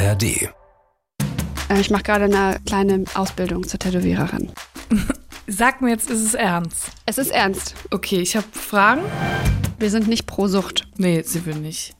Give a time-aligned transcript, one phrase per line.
[0.00, 0.22] ARD.
[0.24, 0.48] Äh,
[1.80, 4.50] Ich mache gerade eine kleine Ausbildung zur Tätowiererin.
[5.46, 6.86] Sag mir jetzt, ist es ernst?
[7.06, 7.74] Es ist ernst.
[7.90, 9.02] Okay, ich habe Fragen.
[9.78, 10.86] Wir sind nicht pro Sucht.
[10.96, 11.94] Nee, sind wir nicht.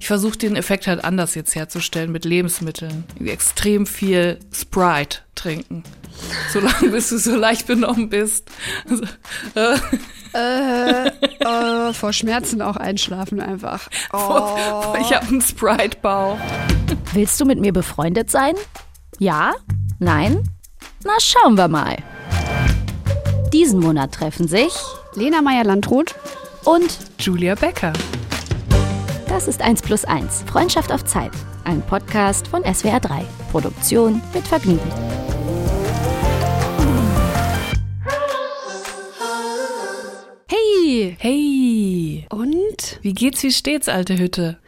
[0.00, 3.04] Ich versuche den Effekt halt anders jetzt herzustellen mit Lebensmitteln.
[3.24, 5.82] Extrem viel Sprite trinken.
[6.52, 8.48] Solange bis du so leicht benommen bist.
[8.88, 9.04] Also,
[9.54, 9.78] äh,
[10.34, 13.88] Äh, äh, vor Schmerzen auch einschlafen einfach.
[14.14, 14.94] Oh.
[15.00, 16.38] Ich habe einen Sprite-Bauch.
[17.12, 18.54] Willst du mit mir befreundet sein?
[19.18, 19.52] Ja?
[19.98, 20.48] Nein?
[21.04, 21.96] Na, schauen wir mal.
[23.52, 24.72] Diesen Monat treffen sich
[25.14, 26.14] Lena Meyer-Landrut.
[26.64, 27.92] und Julia Becker.
[29.42, 30.44] Das ist 1 plus 1.
[30.46, 31.32] Freundschaft auf Zeit.
[31.64, 33.24] Ein Podcast von SWR 3.
[33.50, 34.78] Produktion mit Vergnügen.
[40.46, 41.16] Hey!
[41.18, 43.00] Hey, Und?
[43.02, 44.60] wie geht's, wie steht's, alte Hütte?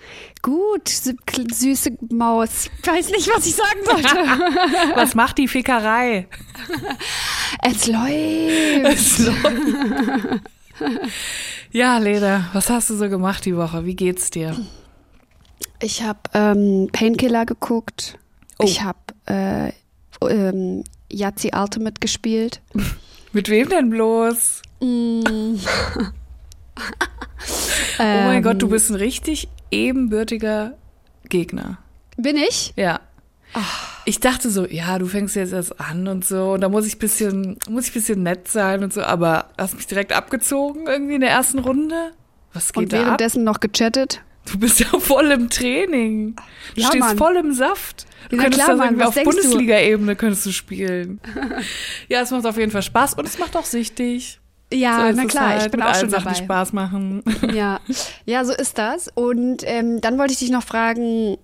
[0.43, 2.69] Gut, süße Maus.
[2.85, 4.09] Weiß nicht, was ich sagen sollte.
[4.97, 6.27] Was macht die Fickerei?
[7.63, 9.31] es läuft.
[11.75, 13.85] Ja, Leda, was hast du so gemacht die Woche?
[13.85, 14.57] Wie geht's dir?
[15.83, 18.17] Ich habe ähm, Painkiller geguckt.
[18.61, 18.65] Oh.
[18.65, 19.73] Ich habe äh,
[20.25, 22.61] ähm, Yazzi Ultimate gespielt.
[23.33, 24.63] Mit wem denn bloß?
[24.81, 25.57] Mm.
[27.99, 30.75] Oh mein Ähm, Gott, du bist ein richtig ebenbürtiger
[31.29, 31.79] Gegner.
[32.17, 32.73] Bin ich?
[32.77, 33.01] Ja.
[34.05, 36.99] Ich dachte so, ja, du fängst jetzt erst an und so, und da muss ich
[36.99, 41.21] bisschen, muss ich bisschen nett sein und so, aber hast mich direkt abgezogen irgendwie in
[41.23, 42.13] der ersten Runde.
[42.53, 43.05] Was geht Und da ab?
[43.07, 44.21] währenddessen noch gechattet.
[44.51, 46.37] Du bist ja voll im Training.
[46.75, 47.17] Du Ja, stehst Mann.
[47.17, 48.07] voll im Saft.
[48.29, 49.15] Du Ja, könntest klar, da Mann, auf?
[49.15, 51.21] Bundesliga-Ebene könntest du spielen.
[52.09, 54.41] ja, es macht auf jeden Fall Spaß und es macht auch süchtig.
[54.73, 56.37] Ja, So na klar, halt, ich bin mit auch schon Sachen, dabei.
[56.37, 57.23] Spaß machen.
[57.55, 57.81] Ja.
[58.27, 59.09] ja, so ist das.
[59.15, 61.39] Und ähm, dann wollte ich dich noch fragen,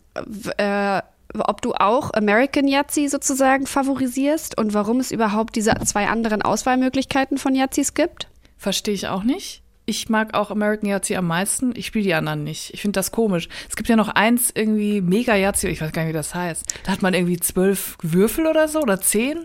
[0.58, 1.00] äh,
[1.38, 7.38] ob du auch American Yazzi sozusagen favorisierst und warum es überhaupt diese zwei anderen Auswahlmöglichkeiten
[7.38, 8.28] von Yazzis gibt.
[8.56, 9.62] Verstehe ich auch nicht.
[9.86, 11.72] Ich mag auch American Yahtzee am meisten.
[11.74, 12.72] Ich spiele die anderen nicht.
[12.74, 13.48] Ich finde das komisch.
[13.68, 16.74] Es gibt ja noch eins irgendwie Mega Yahtzee, ich weiß gar nicht, wie das heißt.
[16.84, 19.38] Da hat man irgendwie zwölf Würfel oder so oder zehn.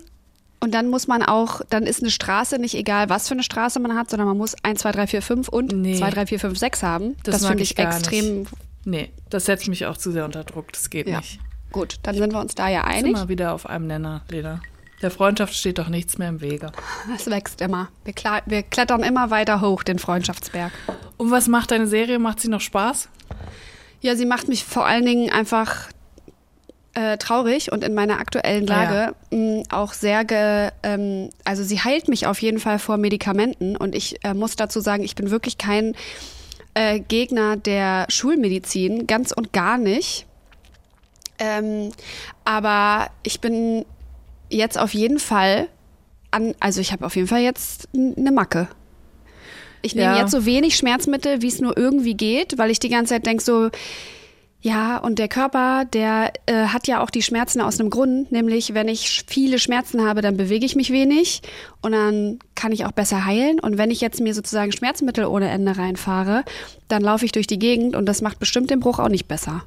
[0.59, 3.79] Und dann muss man auch, dann ist eine Straße nicht egal, was für eine Straße
[3.79, 5.97] man hat, sondern man muss 1, 2, 3, 4, 5 und Nee.
[5.97, 7.15] 2, 3, 4, 5, 6 haben.
[7.23, 8.45] Das Das, finde ich ich extrem
[8.83, 10.71] Nee, das setzt mich auch zu sehr unter Druck.
[10.73, 11.17] Das geht Ja.
[11.17, 11.39] nicht.
[11.75, 11.97] Gut.
[12.03, 13.13] Dann sind wir uns da ja einig.
[13.15, 14.61] wir wieder auf einem Nenner, Lena.
[15.01, 16.71] Der Freundschaft steht doch nichts mehr im Wege.
[17.13, 17.89] Es wächst immer.
[18.05, 18.13] Wir,
[18.45, 20.71] wir klettern immer weiter hoch, den Freundschaftsberg.
[21.17, 22.17] Und was macht deine Serie?
[22.17, 23.09] Macht sie noch Spaß?
[23.99, 25.89] Ja, sie macht mich vor allen Dingen einfach
[26.93, 31.81] äh, traurig und in meiner aktuellen Ah, Lage mh, auch sehr, ge, ähm, also sie
[31.81, 35.29] heilt mich auf jeden Fall vor Medikamenten und ich äh, muss dazu sagen, ich bin
[35.29, 35.93] wirklich kein
[36.73, 40.25] äh, Gegner der Schulmedizin, ganz und gar nicht.
[41.39, 41.91] Ähm,
[42.43, 43.85] aber ich bin
[44.49, 45.67] jetzt auf jeden Fall
[46.31, 48.67] an, also ich habe auf jeden Fall jetzt eine Macke.
[49.81, 50.19] Ich nehme Ja.
[50.21, 53.43] jetzt so wenig Schmerzmittel, wie es nur irgendwie geht, weil ich die ganze Zeit denke
[53.43, 53.69] so,
[54.61, 58.73] ja, und der Körper, der äh, hat ja auch die Schmerzen aus einem Grund, nämlich
[58.73, 61.43] wenn ich viele Schmerzen habe, dann bewege ich mich wenig
[61.83, 63.59] und dann kann ich auch besser heilen.
[63.59, 66.43] Und wenn ich jetzt mir sozusagen Schmerzmittel ohne Ende reinfahre,
[66.87, 69.63] dann laufe ich durch die Gegend und das macht bestimmt den Bruch auch nicht besser.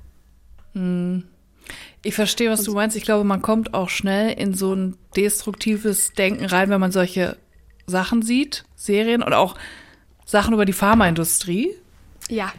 [2.03, 2.97] Ich verstehe, was du meinst.
[2.97, 7.37] Ich glaube, man kommt auch schnell in so ein destruktives Denken rein, wenn man solche
[7.87, 9.57] Sachen sieht, Serien und auch
[10.25, 11.75] Sachen über die Pharmaindustrie.
[12.29, 12.53] Ja.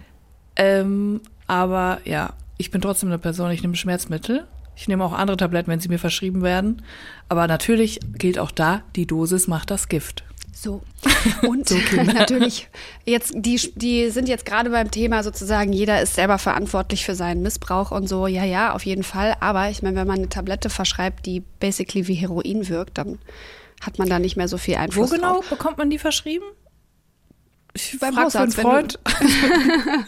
[0.56, 4.48] Ähm, aber ja, ich bin trotzdem eine Person, ich nehme Schmerzmittel.
[4.76, 6.84] Ich nehme auch andere Tabletten, wenn sie mir verschrieben werden.
[7.28, 10.24] Aber natürlich gilt auch da, die Dosis macht das Gift.
[10.62, 10.82] So.
[11.48, 11.72] Und
[12.14, 12.68] natürlich,
[13.06, 17.42] jetzt, die, die sind jetzt gerade beim Thema sozusagen, jeder ist selber verantwortlich für seinen
[17.42, 18.28] Missbrauch und so.
[18.28, 19.38] Ja, ja, auf jeden Fall.
[19.40, 23.20] Aber ich meine, wenn man eine Tablette verschreibt, die basically wie Heroin wirkt, dann
[23.80, 25.50] hat man da nicht mehr so viel Wo Einfluss genau drauf.
[25.50, 26.46] bekommt man die verschrieben?
[27.74, 29.00] Ich Beim Hausarzt, Freund.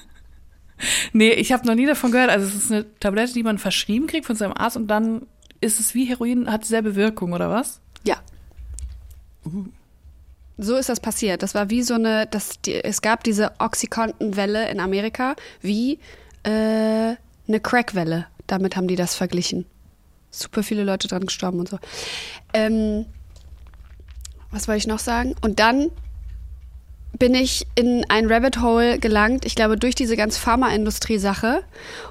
[1.13, 2.29] nee, ich habe noch nie davon gehört.
[2.29, 5.27] Also es ist eine Tablette, die man verschrieben kriegt von seinem Arzt und dann
[5.61, 7.79] ist es wie Heroin, hat dieselbe Wirkung, oder was?
[8.03, 8.17] Ja.
[10.63, 11.41] So ist das passiert.
[11.41, 15.97] Das war wie so eine, das, die, es gab diese Oxycontin-Welle in Amerika, wie
[16.43, 18.27] äh, eine Crack-Welle.
[18.45, 19.65] Damit haben die das verglichen.
[20.29, 21.79] Super viele Leute dran gestorben und so.
[22.53, 23.05] Ähm,
[24.51, 25.33] was wollte ich noch sagen?
[25.41, 25.89] Und dann
[27.17, 31.63] bin ich in ein Rabbit Hole gelangt, ich glaube durch diese ganz Pharmaindustrie-Sache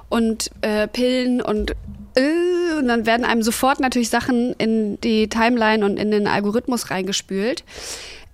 [0.09, 1.71] und äh, Pillen und
[2.15, 6.89] äh, und dann werden einem sofort natürlich Sachen in die Timeline und in den Algorithmus
[6.89, 7.63] reingespült.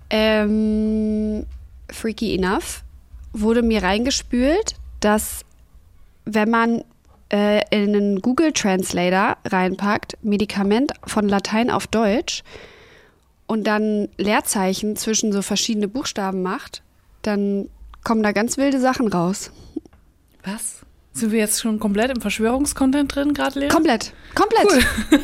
[0.09, 1.45] Ähm,
[1.89, 2.83] freaky enough
[3.33, 5.41] wurde mir reingespült, dass
[6.25, 6.83] wenn man
[7.31, 12.43] äh, in einen Google Translator reinpackt, Medikament von Latein auf Deutsch
[13.47, 16.81] und dann Leerzeichen zwischen so verschiedene Buchstaben macht,
[17.21, 17.69] dann
[18.03, 19.51] kommen da ganz wilde Sachen raus.
[20.43, 20.81] Was?
[21.13, 23.67] Sind wir jetzt schon komplett im Verschwörungskontent drin, gerade, Lea?
[23.69, 24.13] Komplett.
[24.35, 24.85] Komplett.
[25.11, 25.19] Cool.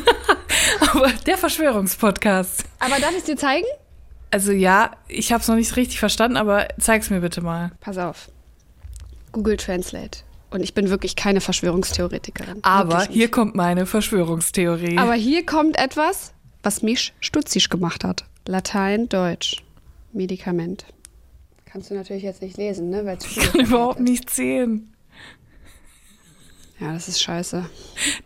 [0.92, 2.64] Aber der Verschwörungspodcast.
[2.80, 3.66] Aber darf ich es dir zeigen?
[4.34, 7.70] Also ja, ich habe es noch nicht richtig verstanden, aber zeig's mir bitte mal.
[7.78, 8.32] Pass auf.
[9.30, 10.24] Google Translate.
[10.50, 12.58] Und ich bin wirklich keine Verschwörungstheoretikerin.
[12.62, 14.98] Aber hier kommt meine Verschwörungstheorie.
[14.98, 16.32] Aber hier kommt etwas,
[16.64, 18.24] was mich stutzig gemacht hat.
[18.48, 19.62] Latein, Deutsch.
[20.12, 20.84] Medikament.
[21.64, 23.06] Kannst du natürlich jetzt nicht lesen, ne?
[23.06, 24.93] Weil ich kann überhaupt nicht sehen.
[26.84, 27.64] Ja, das ist scheiße.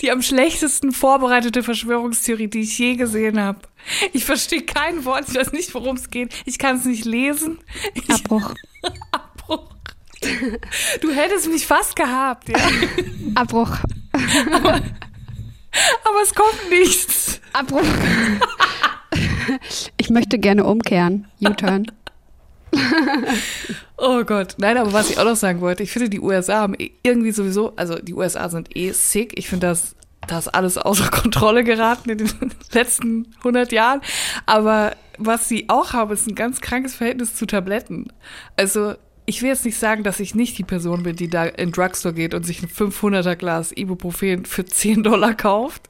[0.00, 3.60] Die am schlechtesten vorbereitete Verschwörungstheorie, die ich je gesehen habe.
[4.12, 6.34] Ich verstehe kein Wort, ich weiß nicht, worum es geht.
[6.44, 7.60] Ich kann es nicht lesen.
[7.94, 8.54] Ich Abbruch.
[9.12, 9.68] Abbruch.
[11.00, 12.58] Du hättest mich fast gehabt, ja.
[13.36, 13.76] Abbruch.
[14.12, 14.82] Aber
[16.24, 17.40] es kommt nichts.
[17.52, 17.84] Abbruch.
[19.96, 21.28] Ich möchte gerne umkehren.
[21.40, 21.92] U-Turn.
[24.00, 24.54] Oh Gott.
[24.58, 27.72] Nein, aber was ich auch noch sagen wollte, ich finde, die USA haben irgendwie sowieso,
[27.74, 29.36] also die USA sind eh sick.
[29.36, 29.96] Ich finde, das,
[30.28, 32.30] das alles außer Kontrolle geraten in den
[32.72, 34.00] letzten 100 Jahren.
[34.46, 38.12] Aber was sie auch haben, ist ein ganz krankes Verhältnis zu Tabletten.
[38.56, 38.94] Also,
[39.28, 42.14] ich will jetzt nicht sagen, dass ich nicht die Person bin, die da in Drugstore
[42.14, 45.82] geht und sich ein 500er Glas Ibuprofen für 10 Dollar kauft.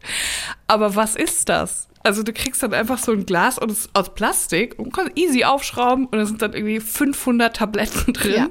[0.66, 1.86] Aber was ist das?
[2.02, 5.16] Also du kriegst dann einfach so ein Glas und es ist aus Plastik und kannst
[5.16, 8.34] easy aufschrauben und da sind dann irgendwie 500 Tabletten drin.
[8.34, 8.48] Ja.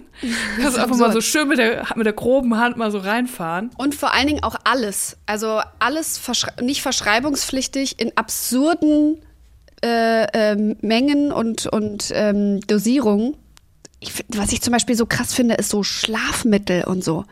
[0.61, 3.71] Kannst einfach mal so schön mit der, mit der groben Hand mal so reinfahren.
[3.77, 5.17] Und vor allen Dingen auch alles.
[5.25, 9.17] Also alles verschre nicht verschreibungspflichtig in absurden
[9.83, 13.35] äh, ähm, Mengen und, und ähm, Dosierungen.
[13.99, 17.25] Ich, was ich zum Beispiel so krass finde, ist so Schlafmittel und so.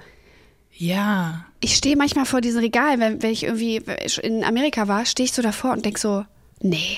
[0.74, 1.46] Ja.
[1.62, 3.82] Ich stehe manchmal vor diesem Regal, wenn, wenn ich irgendwie
[4.22, 6.26] in Amerika war, stehe ich so davor und denke so,
[6.62, 6.98] nee.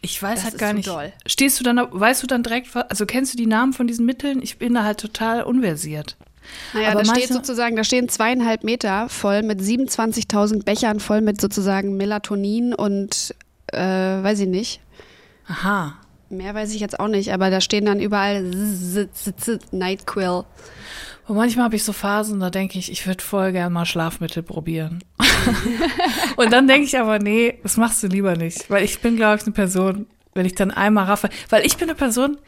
[0.00, 0.88] Ich weiß Das halt ist gar zu nicht.
[0.88, 1.12] doll.
[1.26, 4.40] Stehst du dann, weißt du dann direkt, also kennst du die Namen von diesen Mitteln?
[4.42, 6.16] Ich bin da halt total unversiert.
[6.72, 11.40] Naja, Aber da steht sozusagen, da stehen zweieinhalb Meter voll mit 27.000 Bechern voll mit
[11.40, 13.34] sozusagen Melatonin und
[13.72, 14.80] äh, weiß ich nicht.
[15.46, 15.98] Aha.
[16.30, 18.42] Mehr weiß ich jetzt auch nicht, aber da stehen dann überall
[19.70, 20.44] Nightquill.
[21.26, 24.42] Und manchmal habe ich so Phasen, da denke ich, ich würde voll gern mal Schlafmittel
[24.42, 25.04] probieren.
[26.36, 28.70] und dann denke ich aber, nee, das machst du lieber nicht.
[28.70, 31.88] Weil ich bin, glaube ich, eine Person, wenn ich dann einmal raffe, weil ich bin
[31.88, 32.38] eine Person,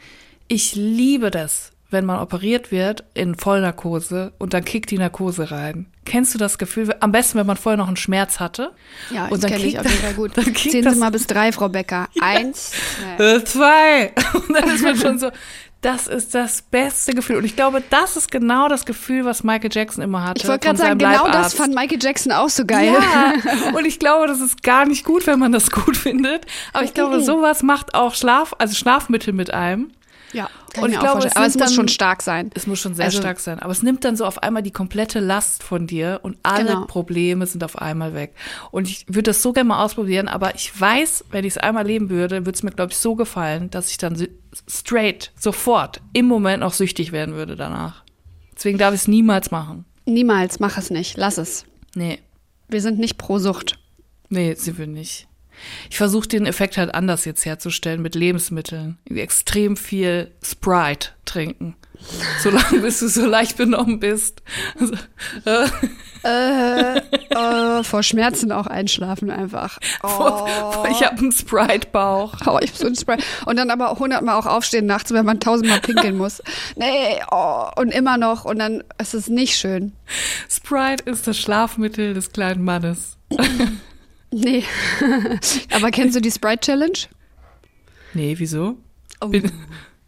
[0.47, 5.85] ich liebe das, wenn man operiert wird in Vollnarkose und dann kickt die Narkose rein.
[6.05, 6.95] Kennst du das Gefühl?
[6.99, 8.71] Am besten, wenn man vorher noch einen Schmerz hatte.
[9.11, 10.37] Ja, Und das dann kenne ich kickt auf jeden das- Fall gut.
[10.37, 12.07] dann Zählen das- Sie mal bis drei, Frau Becker.
[12.21, 12.71] Eins,
[13.17, 13.23] zwei.
[13.23, 14.13] Äh, Zwei.
[14.33, 15.29] Und dann ist man schon so,
[15.81, 17.37] das ist das beste Gefühl.
[17.37, 20.41] Und ich glaube, das ist genau das Gefühl, was Michael Jackson immer hatte.
[20.43, 21.57] Ich wollte gerade sagen, genau das Leibarzt.
[21.57, 22.93] fand Michael Jackson auch so geil.
[22.93, 23.33] Ja,
[23.75, 26.45] und ich glaube, das ist gar nicht gut, wenn man das gut findet.
[26.73, 29.91] Aber ich glaube, sowas macht auch Schlaf, also Schlafmittel mit einem.
[30.33, 32.51] Ja, kann Und ich glaube, es Aber es muss dann- schon stark sein.
[32.53, 33.59] Es muss schon sehr Also- stark sein.
[33.59, 36.85] Aber es nimmt dann so auf einmal die komplette Last von dir und alle Genau.
[36.85, 38.33] Probleme sind auf einmal weg.
[38.71, 41.85] Und ich würde das so gerne mal ausprobieren, aber ich weiß, wenn ich es einmal
[41.85, 44.15] leben würde, würde es mir, glaube ich, so gefallen, dass ich dann
[44.69, 48.03] straight, sofort, im Moment noch süchtig werden würde danach.
[48.55, 49.85] Deswegen darf ich es niemals machen.
[50.05, 51.17] Niemals, mach es nicht.
[51.17, 51.65] Lass es.
[51.95, 52.19] Nee,
[52.69, 53.77] Wir sind nicht pro Sucht.
[54.29, 55.27] nee, sie will nicht.
[55.89, 58.97] Ich versuche den Effekt halt anders jetzt herzustellen mit Lebensmitteln.
[59.09, 61.75] Extrem viel Sprite trinken.
[62.41, 64.41] Solange bis du so leicht benommen bist.
[64.79, 64.95] Also,
[65.45, 65.67] äh,
[66.23, 69.79] Äh, vor Schmerzen auch einschlafen einfach.
[70.03, 70.45] Oh,
[70.89, 72.35] Ich habe einen Sprite-Bauch.
[72.45, 73.17] oh, ich hab so ein Spray.
[73.45, 76.41] Und dann aber hundertmal auch aufstehen nachts, wenn man tausendmal pinkeln muss.
[76.75, 78.45] Nee, oh, und immer noch.
[78.45, 79.93] Und dann ist es nicht schön.
[80.49, 83.17] Sprite ist das Schlafmittel des kleinen Mannes.
[84.31, 84.63] Nee.
[85.71, 86.97] aber kennst du die Sprite Challenge?
[88.13, 88.77] Nee, wieso?
[89.27, 89.51] Bin,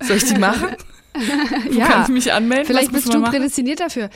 [0.01, 0.69] soll ich die machen?
[1.69, 1.87] Wo Ja.
[1.87, 2.65] kann ich mich anmelden?
[2.65, 3.31] Vielleicht bist du machen?
[3.31, 4.09] prädestiniert dafür.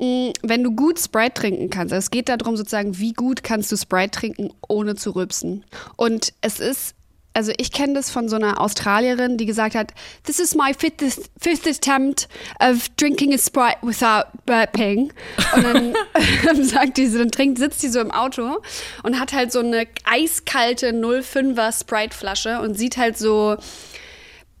[0.00, 3.70] Mm, Wenn du gut Sprite trinken kannst, also es geht darum sozusagen, wie gut kannst
[3.70, 5.64] du Sprite trinken, ohne zu rübsen.
[5.96, 6.94] Und es ist,
[7.34, 9.92] also ich kenne das von so einer Australierin, die gesagt hat,
[10.24, 12.28] this is my fifth, fifth attempt
[12.60, 15.12] of drinking a Sprite without burping.
[15.54, 15.94] Und
[16.44, 18.60] dann sagt die dann trinkt, sitzt die so im Auto
[19.02, 23.56] und hat halt so eine eiskalte 05er Sprite-Flasche und sieht halt so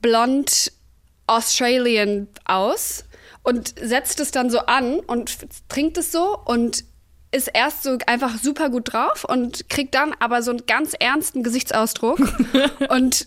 [0.00, 0.72] blond
[1.26, 3.04] Australian aus
[3.42, 5.36] und setzt es dann so an und
[5.68, 6.84] trinkt es so und
[7.32, 11.42] ist erst so einfach super gut drauf und kriegt dann aber so einen ganz ernsten
[11.42, 12.20] Gesichtsausdruck
[12.88, 13.26] und,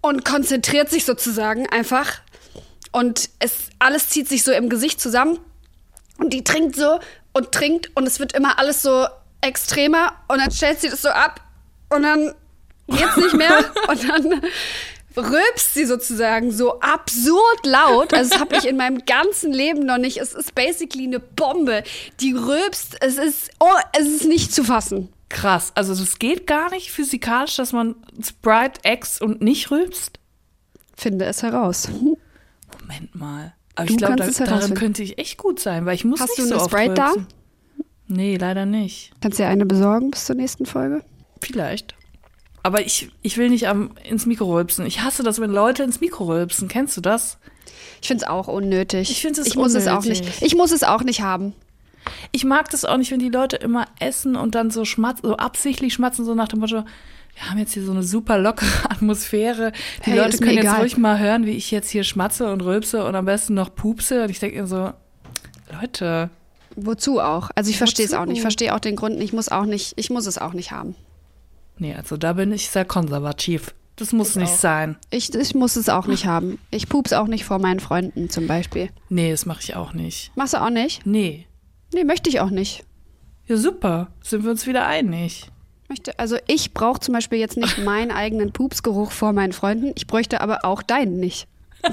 [0.00, 2.20] und konzentriert sich sozusagen einfach.
[2.92, 5.38] Und es alles zieht sich so im Gesicht zusammen
[6.18, 7.00] und die trinkt so
[7.32, 9.06] und trinkt und es wird immer alles so
[9.40, 11.40] extremer und dann stellt sie das so ab
[11.90, 12.34] und dann
[12.88, 13.58] geht's nicht mehr
[13.88, 14.42] und dann
[15.18, 18.14] rülpst sie sozusagen so absurd laut.
[18.14, 20.18] Also das habe ich in meinem ganzen Leben noch nicht.
[20.18, 21.82] Es ist basically eine Bombe.
[22.20, 23.66] Die rülpst, es ist, oh,
[23.98, 25.08] es ist nicht zu fassen.
[25.28, 25.72] Krass.
[25.74, 30.18] Also das geht gar nicht physikalisch, dass man Sprite X und nicht rülpst?
[30.96, 31.88] Finde es heraus.
[32.80, 33.54] Moment mal.
[33.74, 36.20] Aber Du ich glaube, da, es darin könnte ich echt gut sein, weil ich muss
[36.20, 37.12] Hast nicht du so eine oft Sprite da?
[38.08, 39.12] Nee, leider nicht.
[39.20, 41.04] Kannst du dir eine besorgen bis zur nächsten Folge?
[41.42, 41.94] Vielleicht.
[42.68, 44.84] Aber ich, ich will nicht am, ins Mikro rülpsen.
[44.84, 46.68] Ich hasse das, wenn Leute ins Mikro rülpsen.
[46.68, 47.38] Kennst du das?
[48.02, 49.10] Ich finde es auch unnötig.
[49.10, 50.20] Ich finde es ich muss es auch unnötig.
[50.20, 50.42] nicht.
[50.42, 51.54] Ich muss es auch nicht haben.
[52.30, 55.38] Ich mag das auch nicht, wenn die Leute immer essen und dann so schmatzen, so
[55.38, 56.84] absichtlich schmatzen, so nach dem Motto,
[57.34, 59.72] wir haben jetzt hier so eine super lockere Atmosphäre.
[60.04, 60.80] Die Hey, Leute können jetzt egal.
[60.80, 64.24] ruhig mal hören, wie ich jetzt hier schmatze und rülpse und am besten noch pupse.
[64.24, 64.92] Und ich denke mir so,
[65.80, 66.28] Leute,
[66.76, 67.48] Wozu auch?
[67.54, 68.36] Also ich verstehe es auch nicht.
[68.36, 69.22] Ich verstehe auch den Grund.
[69.22, 69.94] Ich muss auch nicht.
[69.96, 70.94] Ich muss es auch nicht haben.
[71.78, 73.74] Nee, also da bin ich sehr konservativ.
[73.96, 74.58] Das muss nicht auch.
[74.58, 74.96] sein.
[75.10, 76.58] Ich, ich muss es auch nicht haben.
[76.70, 78.90] Ich pups auch nicht vor meinen Freunden zum Beispiel.
[79.08, 80.30] Nee, das mache ich auch nicht.
[80.36, 81.04] Machst du auch nicht?
[81.04, 81.46] Nee.
[81.92, 82.84] Nee, möchte ich auch nicht.
[83.46, 84.08] Ja, super.
[84.22, 85.50] Sind wir uns wieder einig.
[85.88, 89.92] Möchte, also ich brauche zum Beispiel jetzt nicht meinen eigenen Pupsgeruch vor meinen Freunden.
[89.96, 91.48] Ich bräuchte aber auch deinen nicht.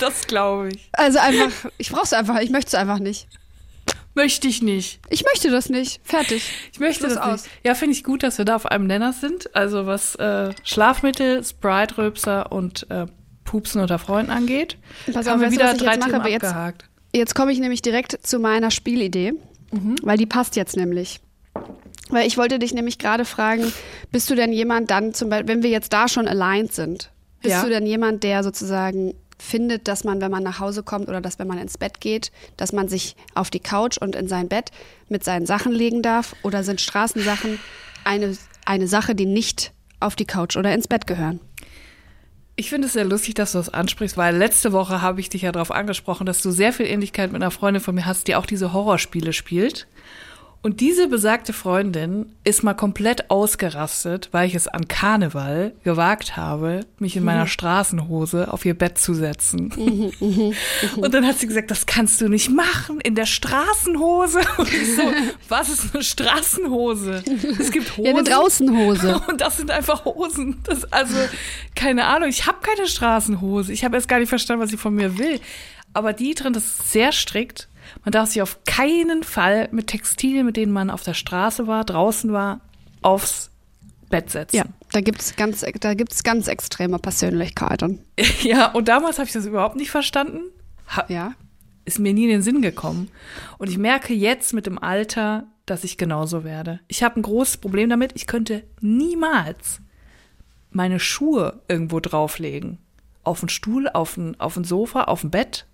[0.00, 0.88] Das glaube ich.
[0.92, 2.40] Also einfach, ich brauch's einfach.
[2.40, 3.28] Ich möchte es einfach nicht.
[4.14, 5.00] Möchte ich nicht.
[5.08, 6.00] Ich möchte das nicht.
[6.04, 6.42] Fertig.
[6.72, 7.42] Ich möchte Schluss das aus.
[7.44, 7.54] nicht.
[7.64, 9.54] Ja, finde ich gut, dass wir da auf einem Nenner sind.
[9.54, 13.06] Also was äh, Schlafmittel, Sprite-Rülpser und äh,
[13.44, 14.76] Pupsen unter Freunden angeht.
[15.12, 16.10] Pass haben auf, wir weißt du, wieder drei jetzt mache?
[16.10, 16.84] Themen Aber jetzt- abgehakt.
[17.14, 19.32] Jetzt komme ich nämlich direkt zu meiner Spielidee,
[20.02, 21.18] weil die passt jetzt nämlich.
[22.08, 23.72] Weil ich wollte dich nämlich gerade fragen,
[24.12, 27.10] bist du denn jemand dann zum Beispiel, wenn wir jetzt da schon aligned sind,
[27.42, 27.62] bist Ja.
[27.64, 31.38] du denn jemand, der sozusagen findet, dass man, wenn man nach Hause kommt oder dass
[31.38, 34.70] wenn man ins Bett geht, dass man sich auf die Couch und in sein Bett
[35.08, 36.34] mit seinen Sachen legen darf?
[36.42, 37.58] Oder sind Straßensachen
[38.04, 41.40] eine, eine Sache, die nicht auf die Couch oder ins Bett gehören?
[42.56, 45.42] Ich finde es sehr lustig, dass du das ansprichst, weil letzte Woche habe ich dich
[45.42, 48.34] ja darauf angesprochen, dass du sehr viel Ähnlichkeit mit einer Freundin von mir hast, die
[48.34, 49.86] auch diese Horrorspiele spielt.
[50.62, 56.84] Und diese besagte Freundin ist mal komplett ausgerastet, weil ich es an Karneval gewagt habe,
[56.98, 59.72] mich in meiner Straßenhose auf ihr Bett zu setzen.
[60.96, 64.40] Und dann hat sie gesagt, das kannst du nicht machen in der Straßenhose.
[64.58, 65.02] Und ich so,
[65.48, 67.24] was ist eine Straßenhose?
[67.58, 68.04] Es gibt Hosen.
[68.04, 69.18] Ja, eine Draußenhose.
[69.28, 70.60] Und das sind einfach Hosen.
[70.64, 71.16] Das, also,
[71.74, 73.72] keine Ahnung, ich habe keine Straßenhose.
[73.72, 75.40] Ich habe erst gar nicht verstanden, was sie von mir will.
[75.94, 77.69] Aber die drin, das ist sehr strikt.
[78.04, 81.84] Man darf sich auf keinen Fall mit Textilien, mit denen man auf der Straße war,
[81.84, 82.60] draußen war,
[83.02, 83.50] aufs
[84.08, 84.56] Bett setzen.
[84.56, 88.00] Ja, da gibt's ganz, da gibt's ganz extreme Persönlichkeiten.
[88.42, 90.40] Ja, und damals habe ich das überhaupt nicht verstanden.
[90.96, 91.32] Ha, Ja.
[91.84, 93.08] ist mir nie in den Sinn gekommen.
[93.58, 96.80] Und ich merke jetzt mit dem Alter, dass ich genauso werde.
[96.88, 98.12] Ich habe ein großes Problem damit.
[98.16, 99.80] Ich könnte niemals
[100.72, 102.78] meine Schuhe irgendwo drauflegen.
[103.22, 105.66] Auf den Stuhl, auf ein, auf ein Sofa, auf ein Bett.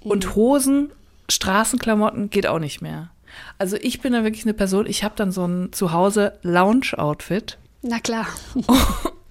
[0.00, 0.90] Und Hosen,
[1.28, 3.10] Straßenklamotten geht auch nicht mehr.
[3.58, 7.58] Also ich bin da wirklich eine Person, ich habe dann so ein Zuhause Lounge-Outfit.
[7.82, 8.26] Na klar.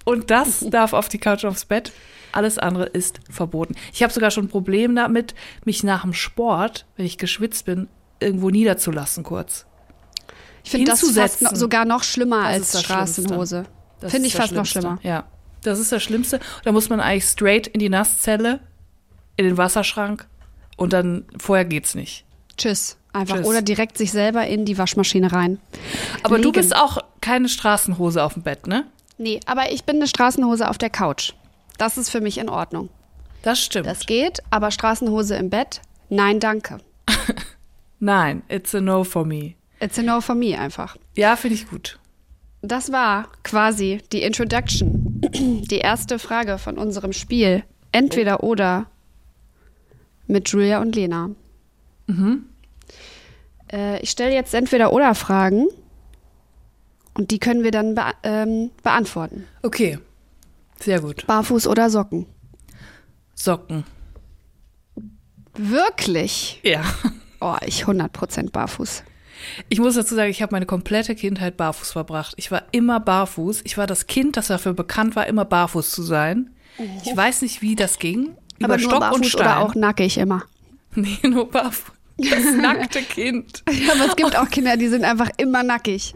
[0.05, 1.91] Und das darf auf die Couch aufs Bett.
[2.31, 3.75] Alles andere ist verboten.
[3.93, 5.33] Ich habe sogar schon ein Problem damit,
[5.63, 7.87] mich nach dem Sport, wenn ich geschwitzt bin,
[8.19, 9.65] irgendwo niederzulassen kurz.
[10.63, 13.65] Ich finde das fast noch, sogar noch schlimmer Das als Straßenhose.
[14.01, 14.99] Finde ich fast noch schlimmer.
[15.01, 15.25] Ja,
[15.61, 16.39] das ist das Schlimmste.
[16.63, 18.59] Da muss man eigentlich straight in die Nasszelle,
[19.37, 20.27] in den Wasserschrank
[20.75, 22.25] und dann vorher geht's nicht.
[22.57, 22.97] Tschüss.
[23.13, 23.37] Einfach.
[23.37, 23.47] Tschüss.
[23.47, 25.59] Oder direkt sich selber in die Waschmaschine rein.
[26.23, 26.53] Aber du Liegen.
[26.53, 28.85] bist auch keine Straßenhose auf dem Bett, ne?
[29.17, 31.33] Nee, aber ich bin eine Straßenhose auf der Couch.
[31.77, 32.89] Das ist für mich in Ordnung.
[33.41, 33.87] Das stimmt.
[33.87, 35.81] Das geht, aber Straßenhose im Bett?
[36.09, 36.79] Nein, danke.
[37.99, 39.55] Nein, it's a no for me.
[39.79, 40.97] It's a no for me einfach.
[41.15, 41.99] Ja, finde ich gut.
[42.61, 45.21] Das war quasi die Introduction.
[45.69, 47.63] Die erste Frage von unserem Spiel.
[47.91, 48.87] Entweder oder
[50.27, 51.31] mit Julia und Lena.
[53.71, 55.67] Äh, ich stelle jetzt entweder oder Fragen
[57.13, 59.47] und die können wir dann bea ähm, beantworten.
[59.63, 59.99] Okay.
[60.79, 61.25] Sehr gut.
[61.25, 62.25] Barfuß oder Socken?
[63.33, 63.85] Socken.
[65.57, 66.59] Wirklich?
[66.63, 66.83] Ja.
[67.39, 69.03] Oh, ich 100% barfuß.
[69.69, 72.33] Ich muss dazu sagen, ich habe meine komplette Kindheit barfuß verbracht.
[72.37, 73.61] Ich war immer barfuß.
[73.63, 76.51] Ich war das Kind, das dafür bekannt war, immer barfuß zu sein.
[77.03, 78.35] Ich weiß nicht, wie das ging.
[78.63, 79.41] Aber nur Stock und barfuß Stein.
[79.41, 80.43] oder auch nackig immer.
[80.97, 81.91] Nee, nur barfuß.
[82.17, 83.63] Das nackte Kind.
[83.69, 86.15] Ja, aber es gibt auch Kinder, die sind einfach immer nackig.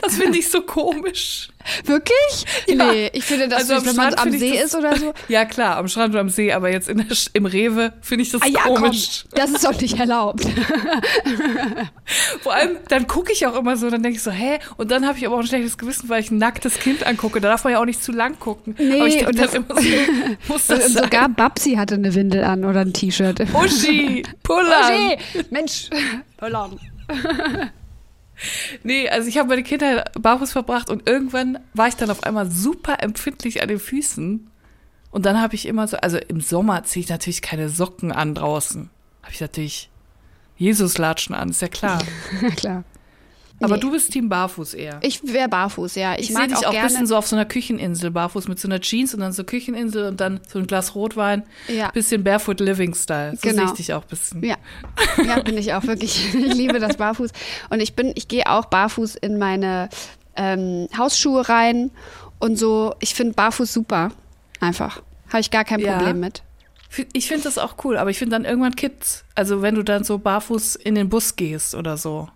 [0.00, 1.50] Das finde ich so komisch.
[1.84, 2.44] Wirklich?
[2.66, 2.90] Ja.
[2.90, 5.12] Nee, ich finde das Also am wenn man Strand am See das- ist oder so.
[5.28, 8.30] Ja, klar, am Strand oder am See, aber jetzt in der, im Rewe finde ich
[8.30, 9.24] das Ah ja, komisch.
[9.30, 10.46] komm, das ist doch nicht erlaubt.
[12.40, 14.58] Vor allem, dann gucke ich auch immer so, dann denke ich so, hä?
[14.78, 17.40] Und dann habe ich aber auch ein schlechtes Gewissen, weil ich ein nacktes Kind angucke.
[17.40, 18.74] Da darf man ja auch nicht zu lang gucken.
[18.78, 19.88] Nee, aber ich denke das- immer so,
[20.48, 21.04] muss das Und sein?
[21.04, 23.40] sogar Babsi hatte eine Windel an oder ein T-Shirt.
[23.52, 24.94] Uschi, Pullern.
[24.94, 25.90] Uschi, Mensch,
[26.38, 26.78] Pullern.
[28.82, 32.50] Nee, also ich habe meine Kindheit barfuß verbracht und irgendwann war ich dann auf einmal
[32.50, 34.50] super empfindlich an den Füßen.
[35.10, 38.34] Und dann habe ich immer so, also im Sommer ziehe ich natürlich keine Socken an
[38.34, 38.90] draußen.
[39.22, 39.90] Habe ich natürlich
[40.56, 42.02] Jesus-Latschen an, ist ja klar.
[42.56, 42.84] Klar.
[43.62, 43.80] Aber Nee.
[43.80, 44.98] du bist Team Barfuß eher.
[45.02, 46.14] Ich wäre barfuß, ja.
[46.14, 48.48] Ich, Ich, sehe mag dich auch, auch ein bisschen so auf so einer Kücheninsel barfuß
[48.48, 51.42] mit so einer Jeans und dann so Kücheninsel und dann so ein Glas Rotwein.
[51.68, 51.90] Ja.
[51.90, 53.32] Bisschen Barefoot Living Style.
[53.36, 53.62] So Genau.
[53.62, 54.42] sehe ich dich auch ein bisschen.
[54.42, 54.56] Ja,
[55.24, 56.34] ja, bin ich auch wirklich.
[56.34, 57.30] Ich liebe das Barfuß.
[57.68, 59.88] Und ich bin, ich gehe auch barfuß in meine
[60.36, 61.90] ähm, Hausschuhe rein
[62.38, 62.94] und so.
[63.00, 64.10] Ich finde Barfuß super.
[64.60, 65.02] Einfach.
[65.28, 65.96] Habe ich gar kein Ja.
[65.98, 66.42] Problem mit.
[67.12, 69.24] Ich finde das auch cool, aber ich finde dann irgendwann kippt's.
[69.34, 72.28] Also wenn du dann so barfuß in den Bus gehst oder so.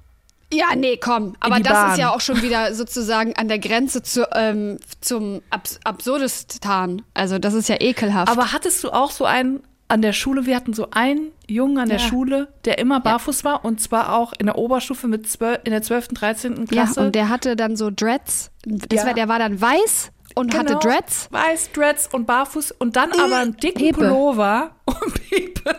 [0.56, 1.34] Ja, nee, komm.
[1.40, 1.92] Aber das Bahn.
[1.92, 7.02] ist ja auch schon wieder sozusagen an der Grenze zu, ähm, zum Abs Absurdistan.
[7.14, 8.30] Also das ist ja ekelhaft.
[8.30, 10.46] Aber hattest du auch so einen an der Schule?
[10.46, 12.04] Wir hatten so einen Jungen an der Ja.
[12.08, 15.82] Schule, der immer barfuß war und zwar auch in der Oberstufe mit zwölf, in der
[15.82, 16.56] 12., 13.
[16.56, 17.00] ja, Klasse.
[17.00, 18.50] und der hatte dann so Dreads.
[18.64, 19.06] Das Ja.
[19.08, 20.80] war, der war dann weiß und hatte Genau.
[20.80, 21.28] Dreads.
[21.30, 23.98] Weiß, Dreads und barfuß und dann aber einen dicken Pepe.
[23.98, 25.76] Pullover und Pepe.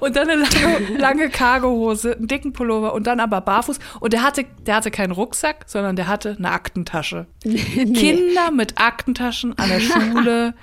[0.00, 3.78] Und dann eine lange, lange Cargohose, einen dicken Pullover und dann aber barfuß.
[4.00, 7.26] Und der hatte, der hatte keinen Rucksack, sondern der hatte eine Aktentasche.
[7.44, 10.54] Kinder mit Aktentaschen an der Schule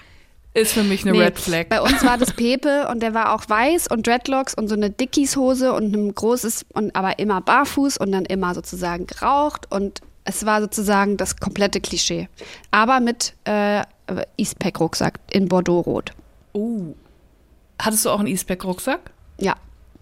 [0.53, 1.70] ist für mich eine Nee, Red Flag.
[1.70, 4.89] Bei uns war das Pepe und der war auch weiß und Dreadlocks und so eine
[4.89, 10.46] Dickies-Hose und ein großes, und aber immer barfuß und dann immer sozusagen geraucht und es
[10.46, 12.28] war sozusagen das komplette Klischee.
[12.70, 13.84] Aber mit äh,
[14.38, 16.12] Eastpack-Rucksack in Bordeaux-Rot.
[16.54, 16.94] Oh.
[17.82, 19.00] Hattest du auch einen Eastpack-Rucksack?
[19.40, 19.56] Ja.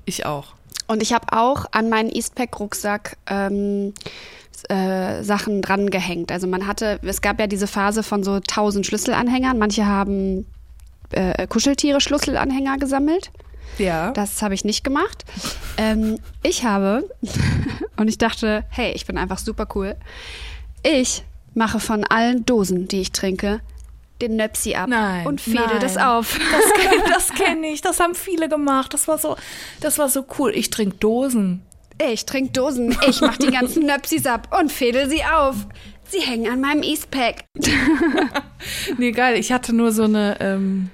[0.05, 0.55] Ich auch.
[0.87, 3.93] Und ich habe auch an meinen Eastpack-Rucksack ähm,
[4.69, 6.31] äh, Sachen dran gehängt.
[6.31, 9.59] Also man hatte, es gab ja diese Phase von so 1000 Schlüsselanhängern.
[9.59, 10.47] Manche haben
[11.11, 13.31] äh, Kuscheltiere Schlüsselanhänger gesammelt.
[13.77, 14.11] Ja.
[14.11, 15.25] Das habe ich nicht gemacht.
[15.77, 17.09] Ähm, ich habe,
[17.97, 19.95] und ich dachte, hey, ich bin einfach super cool.
[20.83, 21.23] Ich
[21.53, 23.61] mache von allen Dosen, die ich trinke,
[24.21, 25.79] den Nöpsi ab Nein, und fädel nein.
[25.81, 26.39] das auf.
[26.51, 28.93] Das kenne das kenn ich, das haben viele gemacht.
[28.93, 29.35] Das war so,
[29.81, 30.51] das war so cool.
[30.55, 31.61] Ich trinke Dosen.
[32.11, 35.55] Ich trinke Dosen, ich mache die ganzen Nöpsis ab und fädel sie auf.
[36.07, 37.45] Sie hängen an meinem Eastpack.
[38.97, 39.37] Nee, geil.
[39.37, 40.89] Ich hatte nur so eine, ähm,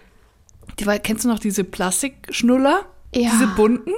[0.82, 2.86] die, kennst du noch diese Plastikschnuller?
[3.14, 3.32] Ja.
[3.32, 3.94] Diese bunten?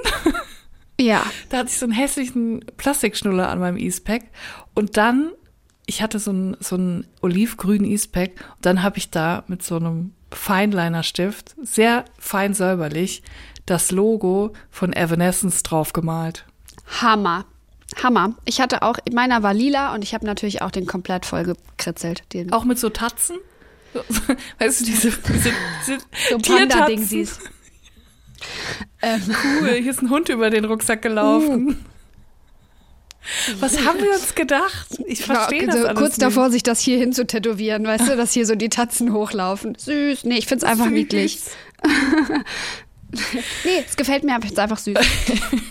[1.00, 1.24] Ja.
[1.48, 4.22] Da hatte ich so einen hässlichen Plastikschnuller an meinem Eastpack.
[4.74, 5.32] Und dann,
[5.86, 8.30] ich hatte so einen, so einen olivgrünen Eastpack.
[8.56, 13.22] Und dann habe ich da mit so einem Feinliner-Stift, sehr fein säuberlich,
[13.66, 16.44] das Logo von Evanescence draufgemalt.
[17.00, 17.46] Hammer.
[18.02, 18.34] Hammer.
[18.44, 22.24] Ich hatte auch, meiner war lila und ich habe natürlich auch den komplett voll gekritzelt.
[22.32, 23.36] Den Auch mit so Tatzen?
[24.58, 25.50] Weißt du, diese, diese,
[25.86, 25.98] diese
[26.30, 26.68] so Tiertatzen?
[26.68, 27.38] Panda-Dingsies.
[29.02, 29.20] ähm,
[29.60, 31.84] Cool, hier ist ein Hund über den Rucksack gelaufen.
[33.58, 34.98] Was haben wir uns gedacht?
[35.06, 36.22] Ich verstehe das so alles kurz nicht.
[36.22, 39.76] davor, sich das hier hin zu tätowieren, weißt du, dass hier so die Tatzen hochlaufen.
[39.78, 40.24] Süß.
[40.24, 40.92] Nee, ich find's einfach Süß.
[40.92, 41.40] niedlich.
[43.64, 44.96] Nee, es gefällt mir, ich find's einfach süß.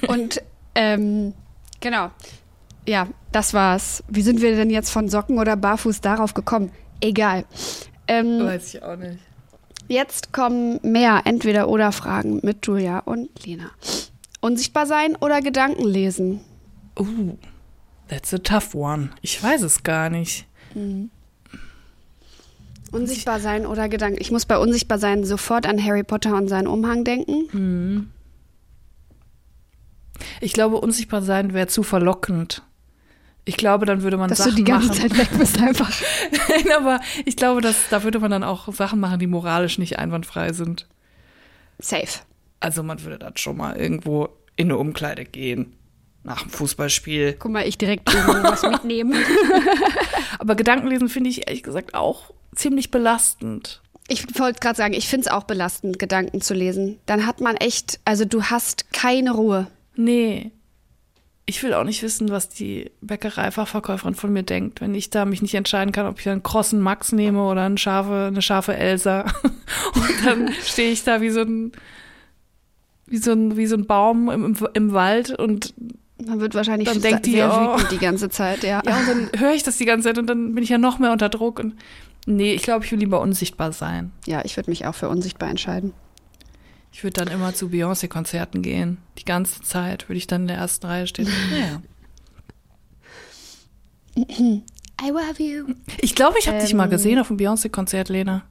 [0.08, 0.42] Und
[0.76, 1.34] ähm,
[1.82, 2.10] genau.
[2.88, 4.02] Ja, das war's.
[4.08, 6.72] Wie sind wir denn jetzt von Socken oder Barfuß darauf gekommen?
[7.02, 7.44] Egal.
[8.08, 9.20] Ähm, Weiß ich auch nicht.
[9.88, 13.72] Jetzt kommen mehr Entweder-Oder-Fragen mit Julia und Lena.
[14.42, 16.42] Unsichtbar sein oder Gedanken lesen?
[17.00, 17.38] Uh,
[18.08, 19.10] that's a tough one.
[19.22, 20.46] Ich weiß es gar nicht.
[22.92, 24.22] Unsichtbar sein oder Gedanken.
[24.22, 28.12] Ich muss bei Unsichtbar sein sofort an Harry Potter und seinen Umhang denken.
[30.42, 32.64] Ich glaube, unsichtbar sein wäre zu verlockend.
[33.46, 35.02] Ich glaube, dann würde man Dass Sachen du die ganze machen.
[35.02, 35.92] Zeit weg bist einfach.
[36.50, 40.00] Nein, aber ich glaube, dass, da würde man dann auch Sachen machen, die moralisch nicht
[40.00, 40.88] einwandfrei sind.
[41.80, 42.20] Safe.
[42.60, 45.76] Also man würde dann schon mal irgendwo in eine Umkleide gehen.
[46.26, 47.34] Nach dem Fußballspiel.
[47.38, 49.14] Guck mal, ich direkt irgendwo was mitnehmen.
[50.40, 53.82] Aber Gedankenlesen finde ich ehrlich gesagt auch ziemlich belastend.
[54.08, 57.00] Ich wollte gerade sagen, ich finde es auch belastend, Gedanken zu lesen.
[57.06, 59.68] Dann hat man echt, also du hast keine Ruhe.
[59.96, 60.52] Nee.
[61.46, 65.42] Ich will auch nicht wissen, was die Bäckereifachverkäuferin von mir denkt, wenn ich da mich
[65.42, 69.26] nicht entscheiden kann, ob ich einen krossen Max nehme oder eine scharfe, eine scharfe Elsa.
[69.94, 71.74] Und dann stehe ich da wie so ein,
[73.08, 75.74] wie so ein, wie so ein Baum im, im, Wald und
[76.26, 77.78] Man wird wahrscheinlich Dann denkt die, oh.
[77.92, 78.82] die ganze Zeit, ja.
[78.86, 80.98] Ja, und dann höre ich das die ganze Zeit und dann bin ich ja noch
[80.98, 81.60] mehr unter Druck.
[81.60, 81.76] Und
[82.26, 84.12] nee, ich glaube, ich will lieber unsichtbar sein.
[84.26, 85.94] Ja, ich würde mich auch für unsichtbar entscheiden.
[86.94, 89.00] Ich würde dann immer zu Beyoncé-Konzerten gehen.
[89.18, 91.28] Die ganze Zeit würde ich dann in der ersten Reihe stehen.
[91.52, 91.82] Naja.
[94.16, 95.74] I love you.
[96.02, 96.90] Ich glaube, ich habe dich mal Ähm.
[96.92, 98.44] gesehen auf dem Beyoncé-Konzert, Lena.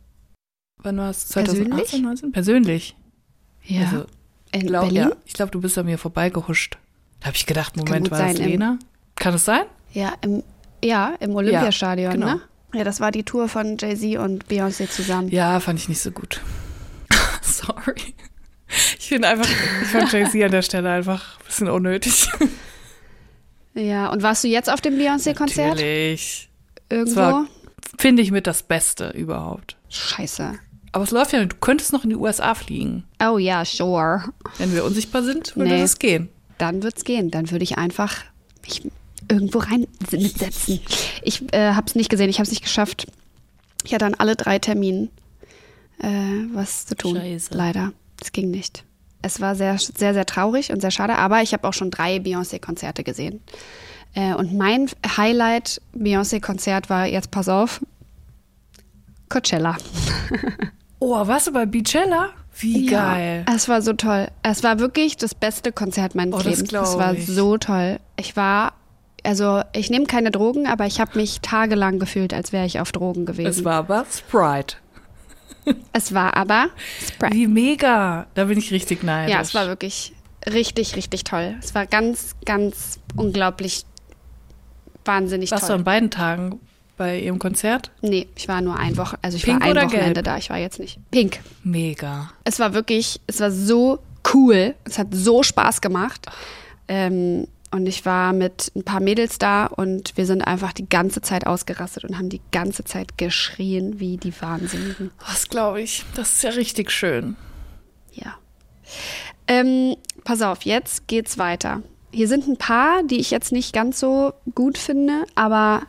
[0.83, 1.29] Wann war es?
[1.29, 2.03] 2018, Persönlich?
[2.03, 2.33] 19?
[2.33, 2.97] Persönlich.
[3.63, 3.83] Ja.
[3.85, 4.05] Also,
[4.51, 5.11] In glaub, Berlin?
[5.11, 6.79] ja, ich glaube, du bist an mir vorbeigehuscht.
[7.21, 8.79] Da habe ich gedacht, Moment, war das sein, im- Lena?
[9.15, 9.63] Kann es sein?
[9.93, 10.43] Ja, im,
[10.83, 12.27] ja, im Olympiastadion, genau.
[12.35, 12.41] ne?
[12.75, 15.29] Ja, das war die Tour von Jay-Z und Beyoncé zusammen.
[15.29, 16.41] Ja, fand ich nicht so gut.
[17.43, 18.15] Sorry.
[18.99, 19.49] Ich finde einfach,
[19.83, 22.29] ich fand Jay-Z an der Stelle einfach ein bisschen unnötig.
[23.75, 25.71] Ja, und warst du jetzt auf dem Beyoncé-Konzert?
[25.77, 26.49] Natürlich.
[26.91, 27.45] Irgendwo?
[27.99, 29.77] Finde ich mit das Beste überhaupt.
[29.89, 30.55] Scheiße.
[30.93, 33.05] Aber es läuft ja, du könntest noch in die USA fliegen.
[33.23, 34.25] Oh ja, sure.
[34.59, 35.81] Wenn wir unsichtbar sind, würde Nee.
[35.81, 36.29] das gehen.
[36.59, 37.31] Dann wird's gehen.
[37.31, 38.17] Dann würde ich einfach
[38.63, 38.83] mich
[39.31, 40.81] irgendwo rein mitsetzen.
[41.23, 43.07] Ich äh, habe es nicht gesehen, ich habe es nicht geschafft.
[43.85, 45.09] Ich hatte an alle drei Terminen
[45.99, 46.09] äh,
[46.53, 47.17] was zu tun.
[47.17, 47.55] Scheiße.
[47.55, 47.93] Leider.
[48.23, 48.85] Es ging nicht.
[49.21, 52.17] Es war sehr, sehr, sehr traurig und sehr schade, aber ich habe auch schon drei
[52.17, 53.41] Beyoncé-Konzerte gesehen.
[54.15, 57.81] Äh, und mein Highlight Beyoncé-Konzert war, jetzt pass auf,
[59.29, 59.77] Coachella.
[61.05, 62.29] Oh, warst du bei Beachella?
[62.61, 63.45] Wie geil.
[63.49, 64.29] Ja, es war so toll.
[64.45, 66.63] Es war wirklich das beste Konzert meines Oh, Lebens.
[66.73, 67.27] Es war ich.
[67.27, 67.99] so toll.
[68.17, 68.75] Ich war,
[69.25, 72.93] also ich nehme keine Drogen, aber ich habe mich tagelang gefühlt, als wäre ich auf
[72.93, 73.49] Drogen gewesen.
[73.49, 74.77] Es war aber Sprite.
[75.93, 76.69] Es war aber
[77.07, 77.35] Sprite.
[77.35, 78.27] Wie mega.
[78.35, 79.35] Da bin ich richtig neidisch.
[79.35, 80.13] Ja, es war wirklich
[80.49, 81.55] richtig, richtig toll.
[81.63, 83.85] Es war ganz, ganz unglaublich
[85.05, 85.77] wahnsinnig Warst du toll.
[85.77, 86.61] an beiden Tagen
[86.97, 87.91] bei ihrem Konzert?
[88.01, 90.25] Nee, ich war nur ein Woche, also ich Pink war ein Wochenende gelb?
[90.25, 90.37] da.
[90.37, 90.99] Ich war jetzt nicht.
[91.11, 91.41] Pink.
[91.65, 92.31] Mega.
[92.45, 94.01] Es war wirklich, es war so
[94.35, 94.75] cool.
[94.85, 96.27] Es hat so Spaß gemacht.
[96.89, 101.23] Ähm, und ich war mit ein paar Mädels da und wir sind einfach die ganze
[101.23, 105.11] Zeit ausgerastet und haben die ganze Zeit geschrien wie die Wahnsinnigen.
[105.27, 106.05] Was glaube ich?
[106.15, 107.37] Das ist ja richtig schön.
[108.13, 108.37] Ja.
[109.49, 111.83] Ähm, pass auf, jetzt geht's weiter.
[112.13, 115.83] Hier sind ein paar, die ich jetzt nicht ganz so gut finde, aber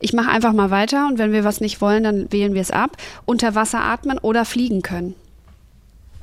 [0.00, 2.70] ich mache einfach mal weiter und wenn wir was nicht wollen, dann wählen wir es
[2.70, 2.98] ab.
[3.24, 5.14] Unter Wasser atmen oder fliegen können.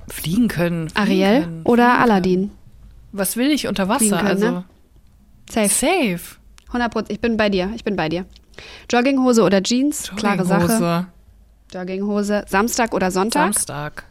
[0.07, 0.89] Fliegen können.
[0.89, 2.51] Fliegen Ariel können, oder Aladdin?
[3.11, 4.17] Was will ich unter Wasser?
[4.17, 4.65] können, also ne?
[5.49, 5.69] Safe.
[5.69, 6.35] safe.
[6.67, 7.11] 100 Prozent.
[7.11, 7.71] Ich bin bei dir.
[7.75, 8.25] Ich bin bei dir.
[8.89, 10.11] Jogginghose oder Jeans?
[10.15, 10.61] Klare Sache.
[10.61, 11.07] Jogginghose.
[11.73, 12.45] Jogginghose.
[12.47, 13.53] Samstag oder Sonntag?
[13.53, 14.05] Samstag.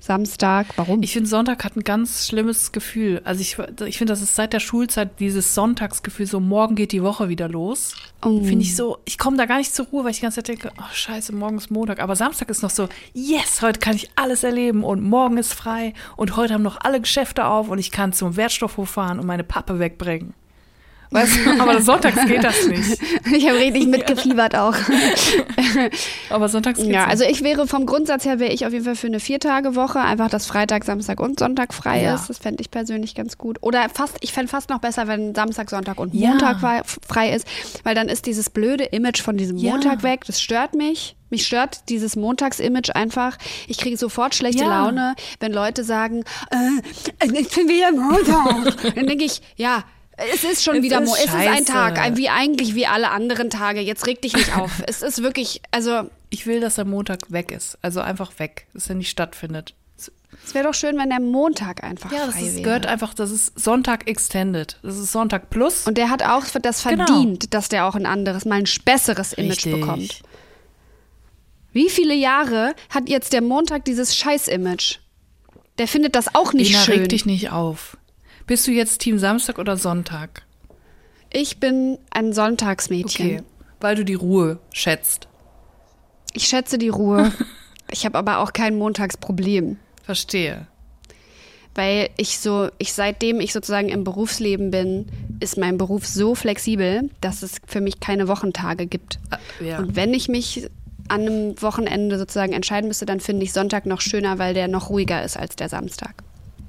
[0.00, 0.66] Samstag.
[0.76, 1.02] Warum?
[1.02, 3.20] Ich finde, Sonntag hat ein ganz schlimmes Gefühl.
[3.24, 7.02] Also ich, ich finde, das ist seit der Schulzeit dieses Sonntagsgefühl, so morgen geht die
[7.02, 7.94] Woche wieder los.
[8.24, 8.42] Oh.
[8.42, 10.48] Finde ich so, ich komme da gar nicht zur Ruhe, weil ich die ganze Zeit
[10.48, 12.00] denke, oh scheiße, morgen ist Montag.
[12.00, 15.94] Aber Samstag ist noch so, yes, heute kann ich alles erleben und morgen ist frei
[16.16, 19.44] und heute haben noch alle Geschäfte auf und ich kann zum Wertstoffhof fahren und meine
[19.44, 20.32] Pappe wegbringen.
[21.10, 22.98] Weißt du, aber sonntags geht das nicht.
[23.32, 24.74] Ich habe richtig mitgefiebert auch.
[26.30, 27.10] Aber sonntags geht's Ja, nicht.
[27.10, 30.30] also ich wäre vom Grundsatz her, wäre ich auf jeden Fall für eine Viertagewoche, einfach
[30.30, 32.14] dass Freitag, Samstag und Sonntag frei Ja.
[32.14, 32.28] ist.
[32.28, 33.58] Das fände ich persönlich ganz gut.
[33.60, 36.30] Oder fast, ich fände fast noch besser, wenn Samstag, Sonntag und Ja.
[36.30, 37.46] Montag frei- frei ist,
[37.84, 39.72] weil dann ist dieses blöde Image von diesem Ja.
[39.72, 40.22] Montag weg.
[40.26, 41.16] Das stört mich.
[41.30, 43.36] Mich stört dieses Montagsimage einfach.
[43.66, 44.84] Ich kriege sofort schlechte Ja.
[44.84, 48.82] Laune, wenn Leute sagen, äh, ich bin wieder Montag.
[48.94, 49.84] dann denke ich, ja,
[50.34, 51.64] es ist schon Es wieder ist Mo es ist ein.
[51.64, 53.80] Tag, ein, wie eigentlich wie alle anderen Tage.
[53.80, 54.82] Jetzt reg dich nicht auf.
[54.86, 57.78] es ist wirklich, also ich will, dass der Montag weg ist.
[57.82, 59.74] Also einfach weg, dass er nicht stattfindet.
[60.44, 62.62] Es wäre doch schön, wenn der Montag einfach Ja, das frei ist, wäre.
[62.62, 64.78] gehört einfach, das ist Sonntag Extended.
[64.82, 65.86] Das ist Sonntag Plus.
[65.86, 67.06] Und der hat auch das Genau.
[67.06, 69.72] verdient, dass der auch ein anderes, mal ein besseres Image Richtig.
[69.80, 70.22] bekommt.
[71.72, 74.98] Wie viele Jahre hat jetzt der Montag dieses Scheiß-Image?
[75.78, 77.00] Der findet das auch nicht Lena, schön.
[77.00, 77.96] reg dich nicht auf.
[78.48, 80.42] Bist du jetzt Team Samstag oder Sonntag?
[81.30, 83.26] Ich bin ein Sonntagsmädchen.
[83.26, 83.42] Okay.
[83.78, 85.28] Weil du die Ruhe schätzt.
[86.32, 87.30] Ich schätze die Ruhe.
[87.90, 89.76] ich habe aber auch kein Montagsproblem.
[90.02, 90.66] Verstehe.
[91.74, 97.10] Weil ich so, ich seitdem ich sozusagen im Berufsleben bin, ist mein Beruf so flexibel,
[97.20, 99.18] dass es für mich keine Wochentage gibt.
[99.60, 99.78] Äh, ja.
[99.78, 100.70] Und wenn ich mich
[101.08, 104.88] an einem Wochenende sozusagen entscheiden müsste, dann finde ich Sonntag noch schöner, weil der noch
[104.88, 106.14] ruhiger ist als der Samstag.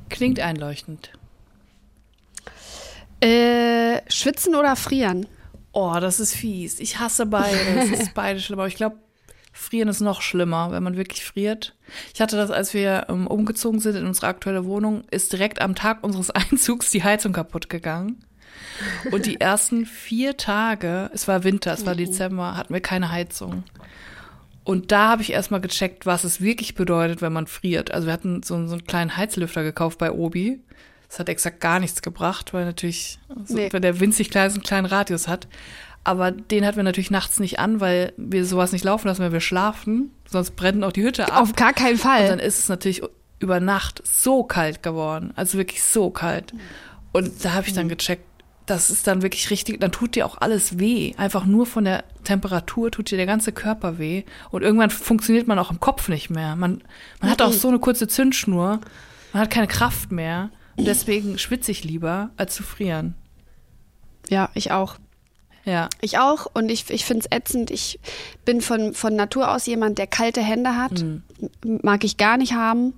[0.09, 1.11] Klingt einleuchtend.
[3.21, 5.27] Äh, schwitzen oder frieren?
[5.71, 6.79] Oh, das ist fies.
[6.79, 7.57] Ich hasse beide.
[7.57, 8.59] Es ist beide schlimm.
[8.59, 8.97] Aber ich glaube,
[9.51, 11.75] frieren ist noch schlimmer, wenn man wirklich friert.
[12.13, 15.75] Ich hatte das, als wir ähm, umgezogen sind in unsere aktuelle Wohnung, ist direkt am
[15.75, 18.23] Tag unseres Einzugs die Heizung kaputt gegangen.
[19.11, 23.63] Und die ersten vier Tage, es war Winter, es war Dezember, hatten wir keine Heizung.
[24.63, 27.91] Und da habe ich erstmal gecheckt, was es wirklich bedeutet, wenn man friert.
[27.91, 30.61] Also wir hatten so, so einen kleinen Heizlüfter gekauft bei Obi.
[31.09, 33.69] Das hat exakt gar nichts gebracht, weil natürlich, so, Nee.
[33.71, 35.47] wenn der winzig klein ist, einen kleinen Radius hat.
[36.03, 39.33] Aber den hatten wir natürlich nachts nicht an, weil wir sowas nicht laufen lassen, weil
[39.33, 40.11] wir schlafen.
[40.25, 41.41] Sonst brennt auch die Hütte ab.
[41.41, 42.39] Auf gar keinen Und dann Fall.
[42.39, 43.01] ist es natürlich
[43.39, 45.33] über Nacht so kalt geworden.
[45.35, 46.53] Also wirklich so kalt.
[47.11, 48.23] Und da habe ich dann gecheckt,
[48.65, 51.13] das ist dann wirklich richtig, dann tut dir auch alles weh.
[51.17, 54.23] Einfach nur von der Temperatur tut dir der ganze Körper weh.
[54.51, 56.55] Und irgendwann funktioniert man auch im Kopf nicht mehr.
[56.55, 56.83] Man,
[57.19, 58.79] man hat auch so eine kurze Zündschnur.
[59.33, 60.51] Man hat keine Kraft mehr.
[60.85, 63.15] Deswegen schwitze ich lieber, als zu frieren.
[64.29, 64.95] Ja, ich auch.
[65.65, 65.89] Ja.
[66.01, 67.69] Ich auch und ich, ich finde es ätzend.
[67.71, 67.99] Ich
[68.45, 71.01] bin von, von Natur aus jemand, der kalte Hände hat.
[71.01, 71.23] M-
[71.83, 72.93] Mag ich gar nicht haben.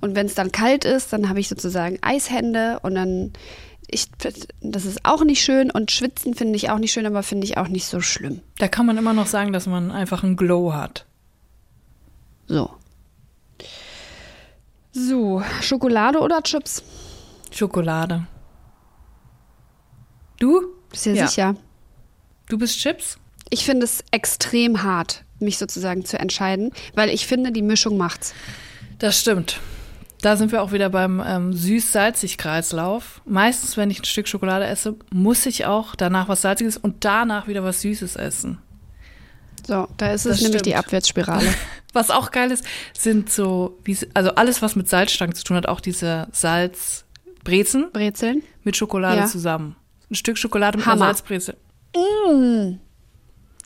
[0.00, 3.32] Und wenn es dann kalt ist, dann habe ich sozusagen Eishände und dann,
[3.86, 4.06] ich,
[4.62, 7.58] das ist auch nicht schön und schwitzen finde ich auch nicht schön, aber finde ich
[7.58, 8.40] auch nicht so schlimm.
[8.58, 11.04] Da kann man immer noch sagen, dass man einfach einen Glow hat.
[12.46, 12.70] So.
[14.92, 16.82] So, Schokolade oder Chips?
[17.54, 18.26] Schokolade.
[20.38, 20.74] Du?
[20.90, 21.26] Bist du dir Ja.
[21.28, 21.54] sicher?
[22.48, 23.18] Du bist Chips?
[23.50, 28.34] Ich finde es extrem hart, mich sozusagen zu entscheiden, weil ich finde, die Mischung macht's.
[28.98, 29.60] Das stimmt.
[30.22, 33.22] Da sind wir auch wieder beim ähm, süß-salzig-Kreislauf.
[33.24, 37.48] Meistens, wenn ich ein Stück Schokolade esse, muss ich auch danach was Salziges und danach
[37.48, 38.58] wieder was Süßes essen.
[39.66, 40.84] So, da ist es Das nämlich die stimmt.
[40.86, 41.54] Abwärtsspirale.
[41.92, 42.64] Was auch geil ist,
[42.96, 46.28] sind so, wie, also alles, was mit Salzstangen zu tun hat, auch diese
[47.44, 48.42] Salzbrezen Brezeln.
[48.64, 49.26] mit Schokolade Ja.
[49.26, 49.76] zusammen.
[50.10, 51.04] Ein Stück Schokolade mit Hammer.
[51.06, 51.56] einer Salzbrezel.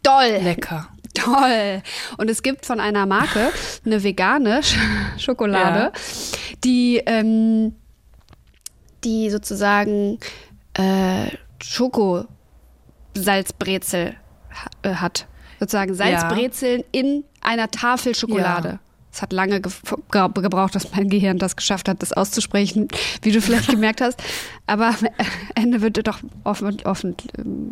[0.02, 0.30] Doll.
[0.42, 0.88] Lecker.
[1.14, 1.82] Toll.
[2.18, 3.50] Und es gibt von einer Marke
[3.84, 4.76] eine vegane Sch
[5.18, 5.92] Schokolade,
[6.64, 7.74] die, ähm,
[9.04, 10.18] die sozusagen
[10.74, 11.28] äh,
[11.62, 14.16] Schokosalzbrezel
[14.50, 15.26] ha äh, hat.
[15.60, 18.80] Sozusagen Salzbrezeln in einer Tafel Schokolade.
[19.14, 19.70] Es hat lange ge
[20.10, 22.88] ge gebraucht, dass mein Gehirn das geschafft hat, das auszusprechen,
[23.22, 24.20] wie du vielleicht gemerkt hast.
[24.66, 24.96] Aber am
[25.54, 27.14] Ende wird doch offen, offen,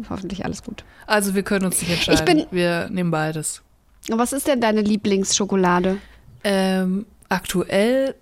[0.08, 0.84] hoffentlich alles gut.
[1.08, 2.24] Also wir können uns nicht entscheiden.
[2.24, 3.60] bin- wir nehmen beides.
[4.08, 5.98] Und was ist denn deine Lieblingsschokolade?
[6.44, 8.14] Ähm, aktuell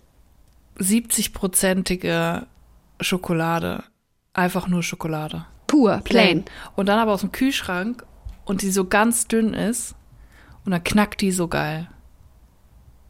[0.78, 2.46] 70-prozentige
[3.00, 3.84] Schokolade.
[4.32, 5.44] Einfach nur Schokolade.
[5.66, 6.44] Pur, plain.
[6.76, 8.04] Und dann aber aus dem Kühlschrank
[8.44, 9.94] und die so ganz dünn ist
[10.64, 11.88] und dann knackt die so geil.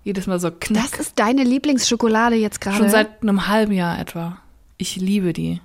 [0.04, 0.90] Jedes Mal so knack.
[0.90, 2.76] Das ist deine Lieblingsschokolade jetzt gerade.
[2.78, 4.38] Schon seit einem halben Jahr etwa.
[4.78, 5.60] Ich liebe die.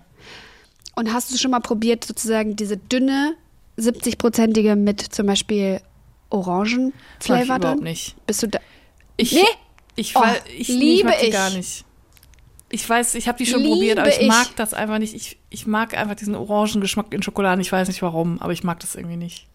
[0.95, 3.35] Und hast du schon mal probiert, sozusagen diese dünne
[3.77, 8.15] 70-prozentige mit zum Beispiel Mag ich Orangenflavor überhaupt nicht.
[8.25, 8.59] Bist du da?
[9.17, 9.41] Ich, Nee?
[9.95, 10.23] ich, Oh,
[10.57, 11.31] ich, liebe ich ich.
[11.33, 11.85] gar nicht.
[12.69, 14.27] Ich weiß, ich habe die schon Liebe probiert, aber ich, ich.
[14.27, 15.13] mag das einfach nicht.
[15.13, 17.61] Ich, ich mag einfach diesen Orangengeschmack in Schokolade.
[17.61, 19.45] Ich weiß nicht warum, aber ich mag das irgendwie nicht.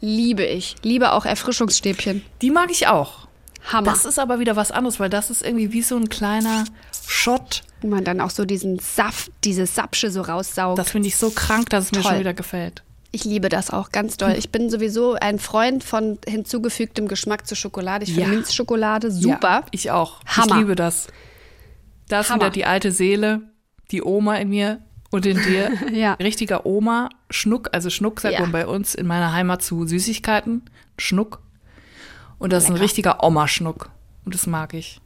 [0.00, 0.74] Liebe ich.
[0.82, 2.24] Liebe auch Erfrischungsstäbchen.
[2.42, 3.27] Die mag ich auch.
[3.64, 3.90] Hammer.
[3.90, 6.64] Das ist aber wieder was anderes, weil das ist irgendwie wie so ein kleiner
[7.06, 7.62] Shot.
[7.80, 10.78] Wo man dann auch so diesen Saft, diese Sapsche so raussaugt.
[10.78, 12.10] Das finde ich so krank, dass es mir Toll.
[12.12, 12.82] schon wieder gefällt.
[13.12, 14.34] ich liebe das auch ganz doll.
[14.36, 18.04] Ich bin sowieso ein Freund von hinzugefügtem Geschmack zur Schokolade.
[18.04, 18.34] Ich finde Ja.
[18.36, 19.60] Minzschokolade super.
[19.60, 20.20] Ja, ich auch.
[20.26, 20.54] Hammer.
[20.54, 21.06] Ich liebe das.
[22.08, 22.40] Da ist Hammer.
[22.42, 23.42] wieder die alte Seele,
[23.90, 25.70] die Oma in mir und in dir.
[25.92, 26.14] Ja.
[26.14, 28.40] Richtiger Oma, Schnuck, also Schnuck sagt Ja.
[28.40, 30.62] man bei uns in meiner Heimat zu Süßigkeiten.
[30.98, 31.40] Schnuck.
[32.38, 32.84] Und das ist ein Lecker.
[32.84, 33.90] richtiger Oma-Schnuck.
[34.24, 35.00] Und das mag ich.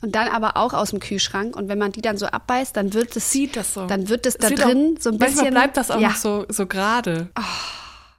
[0.00, 1.54] Und dann aber auch aus dem Kühlschrank.
[1.54, 3.86] Und wenn man die dann so abbeißt, dann wird es, Sieht das so.
[3.86, 5.50] dann wird es da drin auch, so ein bisschen.
[5.50, 6.08] bleibt das auch ja.
[6.08, 7.28] noch so, so gerade.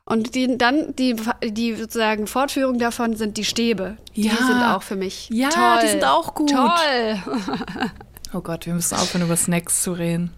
[0.05, 3.97] Und die, dann die, die sozusagen Fortführung davon sind die Stäbe.
[4.15, 4.35] Die Ja.
[4.35, 5.79] sind auch für mich Ja, toll.
[5.83, 6.51] die sind auch gut.
[6.51, 7.17] Toll.
[8.35, 10.31] Oh Gott, wir müssen aufhören, über Snacks zu reden.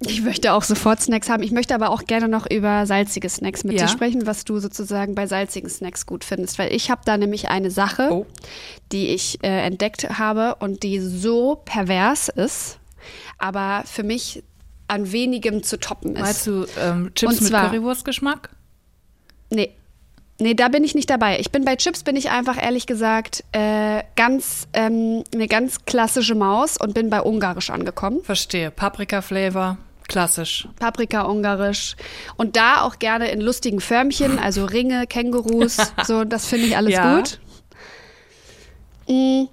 [0.00, 1.42] Ich möchte auch sofort Snacks haben.
[1.42, 3.86] Ich möchte aber auch gerne noch über salzige Snacks mit Ja.
[3.86, 6.58] dir sprechen, was du sozusagen bei salzigen Snacks gut findest.
[6.58, 8.26] Weil ich habe da nämlich eine Sache, Oh.
[8.92, 12.78] die ich äh, entdeckt habe und die so pervers ist,
[13.38, 14.42] aber für mich
[14.88, 16.22] an wenigem zu toppen ist.
[16.22, 18.50] Meinst du ähm, Chips Und mit zwar- Currywurstgeschmack?
[19.50, 19.74] Nee.
[20.40, 21.40] Nee, da bin ich nicht dabei.
[21.40, 26.36] Ich bin bei Chips, bin ich einfach ehrlich gesagt äh, ganz ähm, eine ganz klassische
[26.36, 28.22] Maus und bin bei Ungarisch angekommen.
[28.22, 28.70] Verstehe.
[28.70, 30.68] Paprika-Flavor, klassisch.
[30.78, 31.96] Paprika Ungarisch.
[32.36, 36.92] Und da auch gerne in lustigen Förmchen, also Ringe, Kängurus, so, das finde ich alles
[36.94, 37.16] Ja.
[37.16, 37.40] gut.
[39.08, 39.44] Mm,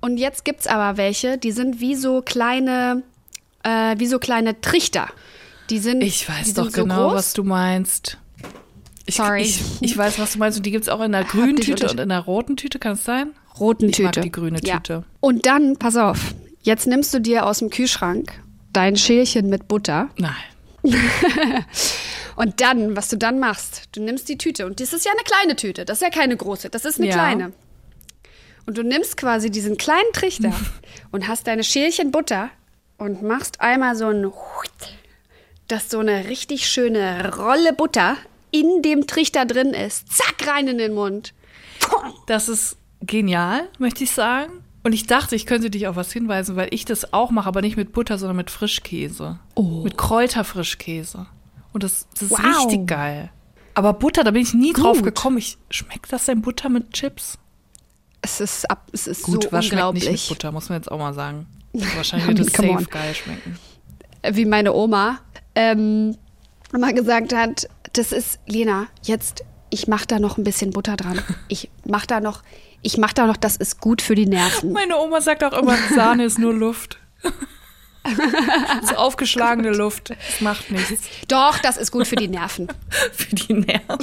[0.00, 3.02] Und jetzt gibt's aber welche, die sind wie so kleine,
[3.62, 5.08] äh, wie so kleine Trichter.
[5.70, 7.14] Die sind, Ich weiß sind doch so genau, groß.
[7.14, 8.18] was du meinst.
[9.06, 9.42] Ich, Sorry.
[9.42, 10.58] Ich, ich weiß, was du meinst.
[10.58, 13.04] Und die gibt's auch in der grünen Tüte und in der roten Tüte, kann es
[13.04, 13.30] sein?
[13.58, 14.04] roten Ich Tüte.
[14.18, 14.76] mag die grüne Ja.
[14.76, 15.04] Tüte.
[15.20, 18.32] Und dann, pass auf, jetzt nimmst du dir aus dem Kühlschrank
[18.72, 20.34] dein Schälchen mit Butter Nein.
[22.36, 25.22] und dann, was du dann machst, du nimmst die Tüte und das ist ja eine
[25.24, 27.14] kleine Tüte, das ist ja keine große, das ist eine Ja.
[27.14, 27.52] kleine.
[28.66, 30.52] Und du nimmst quasi diesen kleinen Trichter
[31.12, 32.50] und hast deine Schälchen Butter
[32.98, 34.30] und machst einmal so ein,
[35.68, 38.16] dass so eine richtig schöne Rolle Butter
[38.60, 40.12] in dem Trichter drin ist.
[40.12, 41.34] Zack, rein in den Mund.
[42.26, 44.52] Das ist genial, möchte ich sagen.
[44.82, 47.60] Und ich dachte, ich könnte dich auf was hinweisen, weil ich das auch mache, aber
[47.60, 49.38] nicht mit Butter, sondern mit Frischkäse.
[49.54, 49.82] Oh.
[49.82, 51.26] Mit Kräuterfrischkäse.
[51.72, 52.66] Und das, das ist Wow.
[52.66, 53.30] richtig geil.
[53.74, 55.04] Aber Butter, da bin ich nie drauf Gut.
[55.04, 55.38] gekommen.
[55.38, 57.38] Ich, schmeckt das denn Butter mit Chips?
[58.22, 60.28] Es ist, ab, es ist Gut, so was schmeckt nicht mit unglaublich.
[60.28, 61.46] Butter, muss man jetzt auch mal sagen.
[61.96, 62.84] Wahrscheinlich wird es safe on.
[62.86, 63.58] geil schmecken.
[64.32, 65.18] Wie meine Oma
[65.54, 66.16] ähm,
[66.72, 71.20] immer gesagt hat, das ist, Lena, jetzt, ich mach da noch ein bisschen Butter dran.
[71.48, 72.42] Ich mach da noch,
[72.82, 74.72] ich mach da noch, das ist gut für die Nerven.
[74.72, 76.98] Meine Oma sagt auch immer, Sahne ist nur Luft.
[78.88, 80.10] so aufgeschlagene Luft.
[80.10, 82.68] Das macht nichts Doch, das ist gut für die Nerven.
[83.12, 83.98] für die Nerven.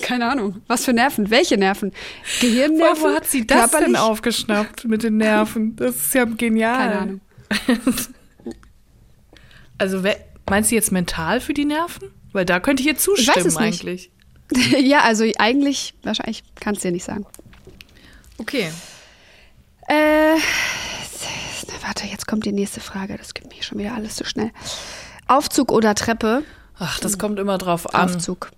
[0.00, 0.62] Keine Ahnung.
[0.66, 1.30] Was für Nerven?
[1.30, 1.92] Welche Nerven?
[2.40, 3.02] Gehirnnerven?
[3.02, 5.76] wo hat sie das denn aufgeschnappt mit den Nerven?
[5.76, 6.78] Das ist ja genial.
[6.78, 7.20] Keine Ahnung.
[9.78, 12.10] Also wer- meinst du jetzt mental für die Nerven?
[12.32, 13.58] Weil da könnte ich ihr zustimmen es nicht.
[13.58, 14.10] eigentlich.
[14.80, 17.26] ja, also eigentlich, wahrscheinlich kannst du dir nicht sagen.
[18.38, 18.70] Okay.
[19.88, 20.36] Äh,
[21.82, 23.16] warte, jetzt kommt die nächste Frage.
[23.16, 24.50] Das gibt mir schon wieder alles zu schnell.
[25.26, 26.42] Aufzug oder Treppe?
[26.78, 28.10] Ach, das kommt immer drauf an.
[28.10, 28.50] Aufzug.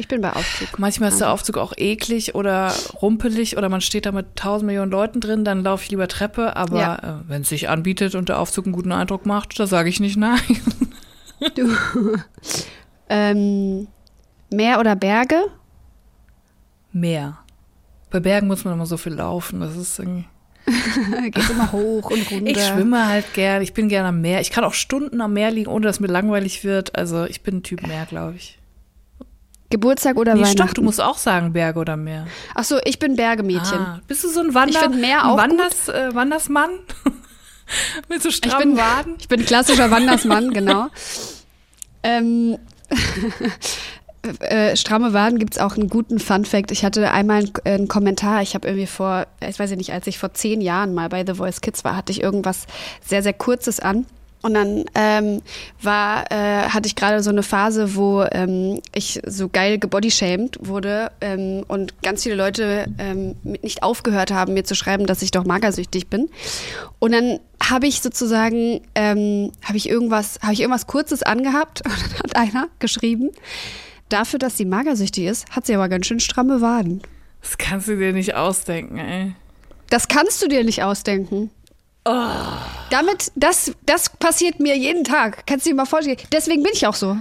[0.00, 0.78] Ich bin bei Aufzug.
[0.78, 4.90] Manchmal ist der Aufzug auch eklig oder rumpelig oder man steht da mit tausend Millionen
[4.90, 6.56] Leuten drin, dann laufe ich lieber Treppe.
[6.56, 6.94] Aber Ja.
[6.96, 10.00] äh, wenn es sich anbietet und der Aufzug einen guten Eindruck macht, da sage ich
[10.00, 10.40] nicht nein.
[11.54, 11.70] Du.
[13.08, 13.88] ähm,
[14.50, 15.36] Meer oder Berge?
[16.92, 17.38] Meer.
[18.10, 19.60] Bei Bergen muss man immer so viel laufen.
[19.60, 20.24] Das ist irgendwie
[21.30, 22.46] Geht immer hoch und runter.
[22.50, 23.62] Ich schwimme halt gern.
[23.62, 24.40] Ich bin gern am Meer.
[24.40, 26.96] Ich kann auch Stunden am Meer liegen, ohne dass mir langweilig wird.
[26.96, 28.58] Also ich bin ein Typ Meer, glaube ich.
[29.70, 30.58] Geburtstag oder Nee, Weihnachten?
[30.58, 32.26] stopp, du musst auch sagen Berge oder Meer.
[32.54, 33.78] Ach so, ich bin Bergemädchen.
[33.78, 36.70] Ah, bist du so ein Wander Ich Meer auch Wanders, äh, Wandersmann?
[38.08, 39.14] Mit so Ich bin, Waden?
[39.20, 40.88] ich bin klassischer Wandersmann, genau.
[42.02, 42.58] Ähm,
[44.40, 46.72] äh, stramme Waden gibt es auch einen guten Fun-Fact.
[46.72, 50.06] Ich hatte einmal einen, einen Kommentar, ich habe irgendwie vor, ich weiß ja nicht, als
[50.08, 52.66] ich vor zehn Jahren mal bei The Voice Kids war, hatte ich irgendwas
[53.06, 54.06] sehr, sehr Kurzes an.
[54.42, 55.42] Und dann ähm,
[55.82, 61.10] war, äh, hatte ich gerade so eine Phase, wo ähm, ich so geil gebodyshamed wurde
[61.20, 65.44] ähm, und ganz viele Leute ähm, nicht aufgehört haben, mir zu schreiben, dass ich doch
[65.44, 66.30] magersüchtig bin.
[66.98, 71.92] Und dann habe ich sozusagen, ähm, habe ich irgendwas, habe ich irgendwas Kurzes angehabt und
[71.92, 73.30] dann hat einer geschrieben,
[74.08, 77.02] dafür, dass sie magersüchtig ist, hat sie aber ganz schön stramme Waden.
[77.42, 79.32] Das kannst du dir nicht ausdenken, ey.
[79.90, 81.50] Das kannst du dir nicht ausdenken.
[82.04, 85.46] Damit, das, das passiert mir jeden Tag.
[85.46, 86.16] Kannst du dir mal vorstellen.
[86.32, 87.16] Deswegen bin ich auch so.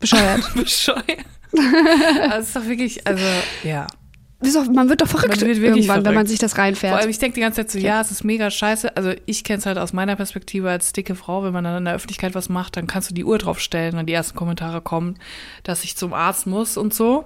[0.00, 0.42] Bescheuert.
[0.54, 1.24] Bescheuert.
[2.30, 3.24] also ist doch wirklich, also,
[3.64, 3.86] ja.
[4.72, 6.14] Man wird doch verrückt wird irgendwann, wenn verrückt.
[6.14, 7.06] man sich das Vor allem, reinfährt.
[7.06, 8.96] ich denke die ganze Zeit so, ja, es ist mega scheiße.
[8.96, 11.84] Also ich kenne es halt aus meiner Perspektive als dicke Frau, wenn man dann in
[11.86, 14.80] der Öffentlichkeit was macht, dann kannst du die Uhr drauf stellen, wenn die ersten Kommentare
[14.80, 15.18] kommen,
[15.64, 17.24] dass ich zum Arzt muss und so.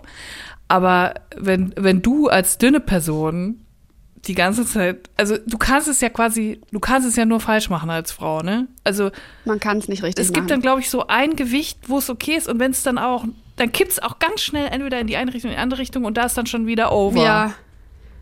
[0.69, 3.62] Aber wenn, wenn du als dünne Person
[4.27, 7.69] die ganze Zeit, also du kannst es ja quasi, du kannst es ja nur falsch
[7.71, 8.69] machen als Frau, ne?
[8.85, 9.11] Also
[9.45, 10.49] Man kann es nicht richtig es gibt machen.
[10.49, 13.25] dann, glaube ich, so ein Gewicht, wo es okay ist und wenn es dann auch,
[13.57, 16.05] dann kippt es auch ganz schnell entweder in die eine Richtung, in die andere Richtung
[16.05, 17.23] und da ist dann schon wieder over.
[17.23, 17.53] Ja.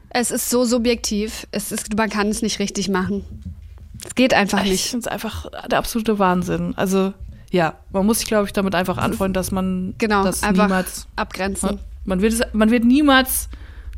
[0.08, 1.46] Es ist so subjektiv.
[1.52, 3.24] Es ist, man kann es nicht richtig machen.
[4.04, 4.90] Es geht einfach Ich nicht.
[4.90, 6.72] finde es einfach der absolute Wahnsinn.
[6.76, 7.12] Also,
[7.52, 11.06] ja, man muss sich, glaube ich, damit einfach anfreuen, dass man Genau, das einfach niemals.
[11.16, 11.78] abgrenzen.
[12.06, 13.48] Man wird, es, man wird niemals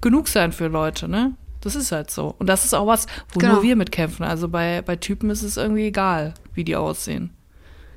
[0.02, 1.32] genug sein für Leute, ne?
[1.62, 2.34] Das ist halt so.
[2.38, 3.54] Und das ist auch was, wo Genau.
[3.54, 4.24] nur wir mitkämpfen.
[4.26, 7.30] Also bei, bei Typen ist es irgendwie egal, wie die aussehen.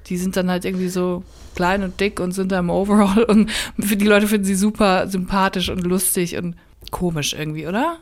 [0.08, 1.24] Die sind dann halt irgendwie so
[1.56, 3.50] klein und dick und sind da im Overall und
[3.80, 6.56] für die Leute finden sie super sympathisch und lustig und
[6.92, 7.98] komisch irgendwie, oder?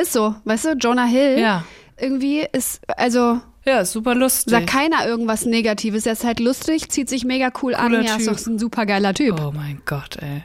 [0.00, 0.34] Ist so.
[0.44, 1.64] Weißt du, Jonah Hill Ja.
[1.96, 4.50] irgendwie ist, also Ja, ist super lustig.
[4.50, 6.06] sagt keiner irgendwas Negatives.
[6.06, 7.92] Er ist halt lustig, zieht sich mega cool an.
[7.92, 9.40] Cooler Ja, ist doch ein super geiler Typ.
[9.40, 10.42] Oh mein Gott, ey.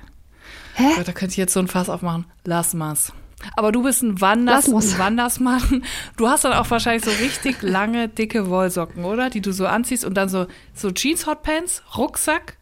[0.75, 0.93] Hä?
[0.95, 2.25] Gott, da könnte ich jetzt so ein Fass aufmachen.
[2.45, 3.11] Lass mal's.
[3.55, 5.83] Aber du bist ein, Wanders, ein Wandersmann.
[6.17, 9.29] Du hast dann auch wahrscheinlich so richtig lange, dicke Wollsocken, oder?
[9.29, 12.57] Die du so anziehst und dann so, so Jeans-Hotpants, Rucksack,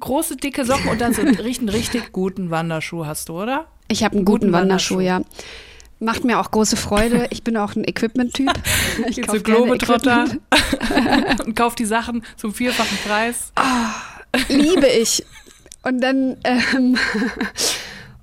[0.00, 3.66] große, dicke Socken und dann so einen richtig, guten Wanderschuh hast du, oder?
[3.88, 5.24] Ich habe einen guten, Guten Wanderschuh, Wanderschuh.
[5.24, 5.44] ja.
[6.00, 7.26] Macht mir auch große Freude.
[7.30, 8.52] Ich bin auch ein Equipment-Typ.
[9.08, 10.26] Ich Geht kauf zu gerne Globetrotter
[11.44, 13.52] und kauft die Sachen zum vierfachen Preis.
[14.48, 15.24] Liebe ich.
[15.82, 16.96] Und dann, ähm,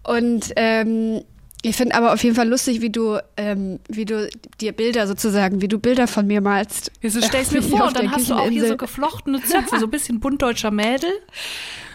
[0.04, 1.22] und ähm,
[1.68, 4.30] Ich finde aber auf jeden Fall lustig, wie du, ähm, wie du
[4.62, 6.92] dir Bilder sozusagen, wie du Bilder von mir malst.
[7.02, 9.88] Jetzt stellst du mir vor, und dann hast du auch hier so geflochtene Zöpfe, so
[9.88, 11.10] ein bisschen buntdeutscher Mädel.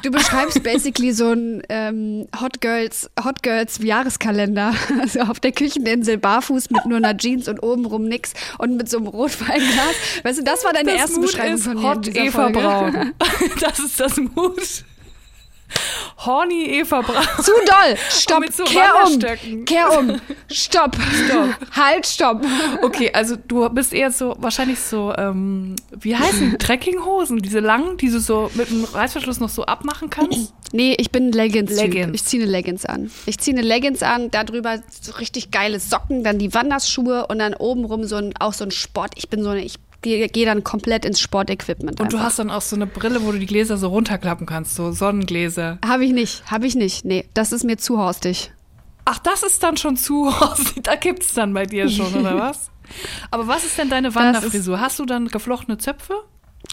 [0.02, 4.74] Du beschreibst basically so ein ähm, Hot Girls, Hot Girls Jahreskalender.
[5.00, 8.98] Also auf der Kücheninsel barfuß mit nur einer Jeans und obenrum nix und mit so
[8.98, 9.94] einem Rotweinglas.
[10.24, 11.82] Weißt du, das war deine Das erste Mut Beschreibung von mir.
[11.82, 12.58] Hot Eva Folge.
[12.58, 13.12] Braun.
[13.60, 14.84] Das ist das Mut.
[16.18, 17.24] Horny Eva Braun.
[17.42, 17.96] Zu doll.
[18.10, 18.44] Stopp.
[18.52, 19.64] so Kehr um.
[19.64, 20.20] Kehr um.
[20.50, 20.96] Stopp.
[20.96, 21.48] Stopp.
[21.72, 22.44] Halt, stopp.
[22.82, 26.58] Okay, also du bist eher so, wahrscheinlich so, ähm, wie heißen?
[26.58, 27.38] Trekkinghosen?
[27.40, 30.52] Diese langen, die du so mit dem Reißverschluss noch so abmachen kannst?
[30.72, 31.72] Nee, ich bin Leggings.
[31.72, 32.14] Leggings.
[32.14, 33.10] Ich ziehe eine Leggings an.
[33.26, 37.54] Ich ziehe eine Leggings an, darüber so richtig geile Socken, dann die Wanderschuhe und dann
[37.54, 39.14] obenrum so ein, auch so ein Sport.
[39.16, 42.00] Ich bin so eine, ich gehe geh dann komplett ins Sportequipment.
[42.00, 42.28] Und du einfach.
[42.28, 45.78] hast dann auch so eine Brille, wo du die Gläser so runterklappen kannst, so Sonnengläser.
[45.84, 47.04] Habe ich nicht, habe ich nicht.
[47.04, 48.52] Nee, das ist mir zu horstig.
[49.04, 50.32] Ach, das ist dann schon zu,
[50.82, 52.70] da gibt's dann bei dir schon, oder was?
[53.30, 54.80] Aber was ist denn deine Wanderfrisur?
[54.80, 56.14] Hast du dann geflochtene Zöpfe?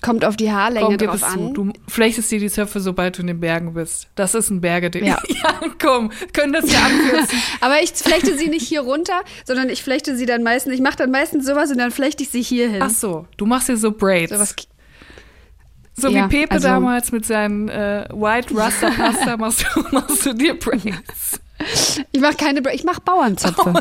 [0.02, 1.54] Kommt auf die Haarlänge Komm, drauf an.
[1.54, 4.08] Du flechtest dir die Zöpfe, sobald du in den Bergen bist.
[4.16, 5.06] Das ist ein Bergeding.
[5.06, 5.20] Ja.
[5.28, 7.40] ja, komm, können das ja abkürzen.
[7.62, 10.98] Aber ich flechte sie nicht hier runter, sondern ich flechte sie dann meistens, ich mache
[10.98, 12.82] dann meistens sowas und dann flechte ich sie hier hin.
[12.82, 14.32] Ach so, du machst dir so Braids.
[14.32, 14.56] Sowas,
[15.96, 20.26] So Ja, wie Pepe also- damals mit seinen äh, White Rasta Pasta machst du, machst
[20.26, 21.40] du dir Braids.
[22.12, 23.74] Ich mache keine, ich mache Bauernzöpfe.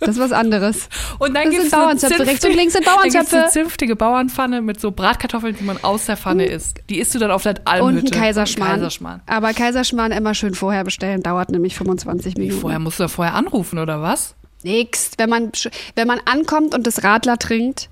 [0.00, 0.88] Das ist was anderes.
[1.18, 3.36] Und dann sind so Bauernzöpfe, rechts und links sind Dann Bauernzöpfe.
[3.42, 6.78] eine zünftige Bauernpfanne mit so Bratkartoffeln, die man aus der Pfanne isst.
[6.88, 8.14] Die isst du dann auf der Und Almhütte.
[8.14, 8.72] ein Kaiserschmarrn.
[8.72, 9.20] Kaiserschmarrn.
[9.26, 12.60] Aber Kaiserschmarrn immer schön vorher bestellen, dauert nämlich 25 Wie, Minuten.
[12.60, 14.34] vorher musst du da vorher anrufen, oder was?
[14.62, 15.10] Nix.
[15.18, 15.52] Wenn man,
[15.94, 17.88] wenn man ankommt und das Radler trinkt,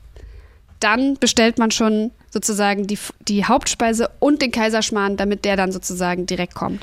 [0.81, 6.27] dann bestellt man schon sozusagen die, die Hauptspeise und den Kaiserschmarrn, damit der dann sozusagen
[6.27, 6.83] direkt kommt.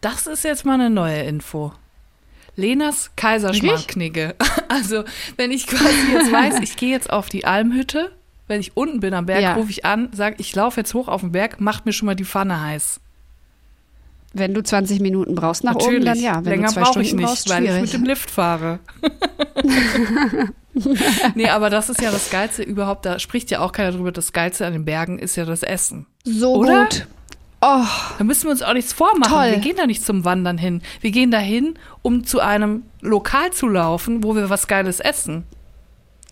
[0.00, 1.72] Das ist jetzt mal eine neue Info.
[2.56, 4.34] Lenas Kaiserschmarrnknigge.
[4.68, 5.02] Also,
[5.36, 8.12] wenn ich quasi jetzt weiß, ich gehe jetzt auf die Almhütte,
[8.46, 9.54] wenn ich unten bin am Berg, Ja.
[9.54, 12.14] rufe ich an, sage, ich laufe jetzt hoch auf den Berg, macht mir schon mal
[12.14, 13.00] die Pfanne heiß.
[14.32, 16.36] Wenn du 20 Minuten brauchst nach oben, dann ja.
[16.36, 18.78] Wenn Länger brauche ich nicht, brauchst, weil ich mit dem Lift fahre.
[21.34, 24.32] nee, aber das ist ja das Geilste überhaupt, da spricht ja auch keiner drüber, das
[24.32, 26.06] Geilste an den Bergen ist ja das Essen.
[26.24, 26.84] so Oder?
[26.84, 27.06] gut.
[27.62, 27.84] Oh,
[28.18, 29.32] Da müssen wir uns auch nichts vormachen.
[29.32, 29.50] Toll.
[29.50, 30.80] Wir gehen da nicht zum Wandern hin.
[31.02, 35.44] Wir gehen da hin, um zu einem Lokal zu laufen, wo wir was Geiles essen.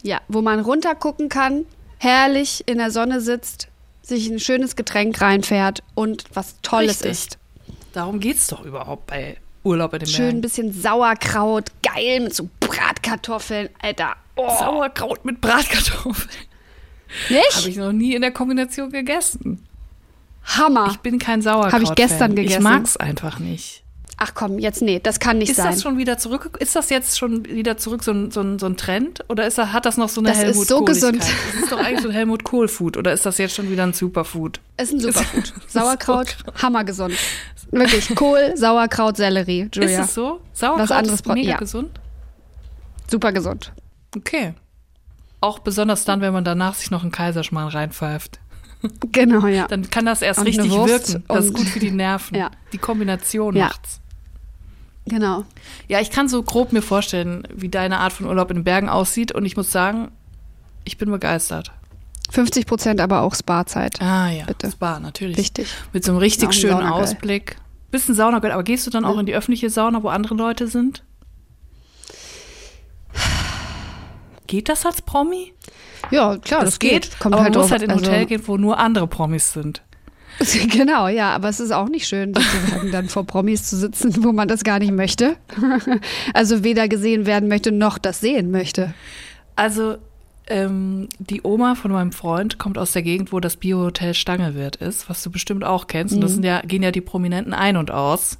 [0.02, 1.66] ja, wo man runtergucken kann,
[1.98, 3.68] herrlich in der Sonne sitzt,
[4.00, 7.10] sich ein schönes Getränk reinfährt und was Tolles Richtig.
[7.10, 7.38] isst.
[7.92, 12.48] Darum geht's doch überhaupt bei Urlaub in den Schön ein bisschen Sauerkraut, geil mit so
[12.60, 14.16] Bratkartoffeln, Alter.
[14.36, 16.30] Oh, Sauerkraut mit Bratkartoffeln.
[17.28, 17.56] nicht?
[17.56, 19.66] Habe ich noch nie in der Kombination gegessen.
[20.56, 20.88] Hammer.
[20.90, 21.72] Ich bin kein Sauerkraut.
[21.72, 22.62] Hab ich gestern Ich gegessen.
[22.62, 23.84] mag's einfach nicht.
[24.20, 25.66] Ach komm, jetzt nee, das kann nicht Ist sein.
[25.70, 26.56] das schon wieder zurück?
[26.58, 29.24] Ist das jetzt schon wieder zurück so ein, so ein, so ein Trend?
[29.28, 31.12] Oder ist das, hat das noch so eine Das ist Helmut so Kohligkeit?
[31.12, 31.22] gesund.
[31.52, 32.96] Das ist doch eigentlich so ein Helmut Kohl Food.
[32.96, 34.60] Oder ist das jetzt schon wieder ein Superfood?
[34.76, 35.44] ist ein Superfood.
[35.66, 37.14] Ist- Sauerkraut, hammergesund.
[37.70, 40.00] Wirklich, Kohl, Sauerkraut, Sellerie, Julia.
[40.00, 40.40] Ist es so?
[40.52, 41.56] Sauerkraut Was anderes ist mega ja.
[41.58, 42.00] gesund?
[43.08, 43.72] Super gesund.
[44.16, 44.54] Okay.
[45.40, 48.40] Auch besonders dann, wenn man danach sich noch einen Kaiserschmarrn reinpfeift.
[49.12, 49.66] Genau, ja.
[49.66, 51.24] Dann kann das erst Und richtig wirken.
[51.26, 52.34] Das ist gut für die Nerven.
[52.38, 52.50] Ja.
[52.72, 53.66] Die Kombination Ja.
[53.66, 54.00] macht's.
[55.06, 55.44] Genau.
[55.88, 58.88] Ja, ich kann so grob mir vorstellen, wie deine Art von Urlaub in den Bergen
[58.88, 59.32] aussieht.
[59.32, 60.10] Und ich muss sagen,
[60.84, 61.72] ich bin begeistert.
[62.30, 64.02] 50 Prozent aber auch Sparzeit.
[64.02, 64.70] Ah ja, Bitte.
[64.70, 65.38] Spa, natürlich.
[65.38, 65.68] Wichtig.
[65.94, 67.02] Mit so einem richtig schönen Saunageil.
[67.02, 67.56] Ausblick.
[67.90, 70.66] Bist ein Saunagirl, aber gehst du dann auch in die öffentliche Sauna, wo andere Leute
[70.66, 71.02] sind?
[74.46, 75.52] Geht das als Promi?
[76.10, 77.18] Ja, klar, das, geht.
[77.18, 79.52] Kommt aber halt man muss halt in ein also- Hotel gehen, wo nur andere Promis
[79.52, 79.82] sind.
[80.70, 84.32] Genau, ja, aber es ist auch nicht schön, sozusagen dann vor Promis zu sitzen, wo
[84.32, 85.36] man das gar nicht möchte.
[86.32, 88.94] Also weder gesehen werden möchte, noch das sehen möchte.
[89.56, 89.96] Also,
[90.46, 95.10] ähm, die Oma von meinem Freund kommt aus der Gegend, wo das Biohotel Stangelwirt ist,
[95.10, 96.14] was du bestimmt auch kennst.
[96.14, 98.38] Und das sind ja, gehen ja die Prominenten ein und aus.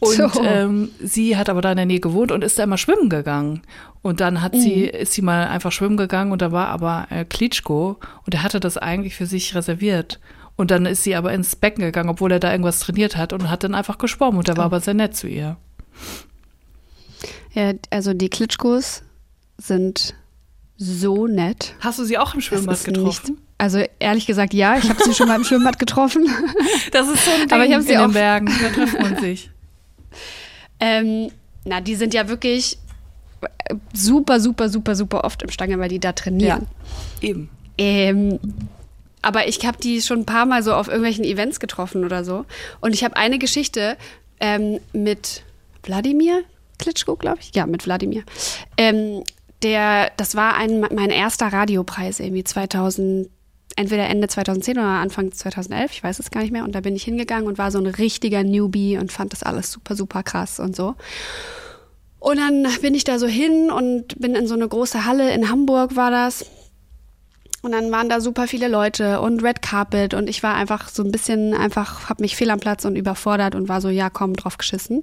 [0.00, 0.42] Und So.
[0.44, 3.62] ähm, sie hat aber da in der Nähe gewohnt und ist da immer schwimmen gegangen.
[4.02, 7.24] Und dann hat sie, ist sie mal einfach schwimmen gegangen und da war aber äh,
[7.24, 10.20] Klitschko und er hatte das eigentlich für sich reserviert.
[10.56, 13.50] Und dann ist sie aber ins Becken gegangen, obwohl er da irgendwas trainiert hat und
[13.50, 15.56] hat dann einfach geschwommen und er war aber sehr nett zu ihr.
[17.52, 19.02] Ja, also die Klitschkos
[19.56, 20.14] sind
[20.76, 21.74] so nett.
[21.80, 23.30] Hast du sie auch im Schwimmbad getroffen?
[23.32, 26.28] Nicht, also ehrlich gesagt, ja, ich habe sie schon mal im Schwimmbad getroffen.
[26.92, 29.50] Das ist so ein Ding Aber ich in auch- den Bergen, da trifft man sich.
[30.80, 31.30] Ähm,
[31.64, 32.78] na, die sind ja wirklich
[33.92, 36.66] super, super, super, super oft im Stange, weil die da trainieren.
[37.20, 37.50] Eben.
[37.76, 38.38] Ähm,
[39.22, 42.44] aber ich habe die schon ein paar Mal so auf irgendwelchen Events getroffen oder so.
[42.80, 43.96] Und ich habe eine Geschichte
[44.40, 45.42] ähm, mit
[45.82, 46.42] Wladimir,
[46.78, 47.54] Klitschko, glaube ich.
[47.54, 48.22] Ja, mit Wladimir.
[48.76, 49.24] Ähm,
[49.62, 53.28] der, das war ein, mein erster Radiopreis irgendwie 2000,
[53.78, 56.64] entweder Ende 2010 oder Anfang 2011, ich weiß es gar nicht mehr.
[56.64, 59.70] Und da bin ich hingegangen und war so ein richtiger Newbie und fand das alles
[59.70, 60.96] super, super krass und so.
[62.18, 65.48] Und dann bin ich da so hin und bin in so eine große Halle in
[65.48, 66.44] Hamburg war das.
[67.60, 71.02] Und dann waren da super viele Leute und Red Carpet und ich war einfach so
[71.02, 74.34] ein bisschen einfach, hab mich fehl am Platz und überfordert und war so, ja komm,
[74.34, 75.02] drauf geschissen.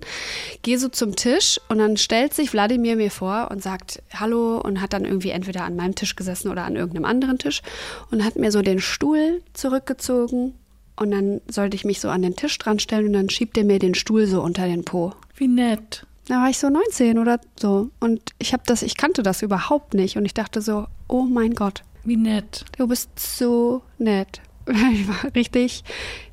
[0.62, 4.80] Geh so zum Tisch und dann stellt sich Wladimir mir vor und sagt Hallo und
[4.80, 7.62] hat dann irgendwie entweder an meinem Tisch gesessen oder an irgendeinem anderen Tisch
[8.10, 10.54] und hat mir so den Stuhl zurückgezogen
[10.96, 13.66] und dann sollte ich mich so an den Tisch dran stellen und dann schiebt er
[13.66, 15.12] mir den Stuhl so unter den Po.
[15.36, 16.06] Wie nett.
[16.30, 19.94] Da war ich so 19 oder so und ich habe das, ich kannte das überhaupt
[19.94, 22.64] nicht und ich dachte so, oh mein Gott, Wie nett.
[22.78, 24.42] Du bist so nett.
[24.94, 25.84] Ich war richtig.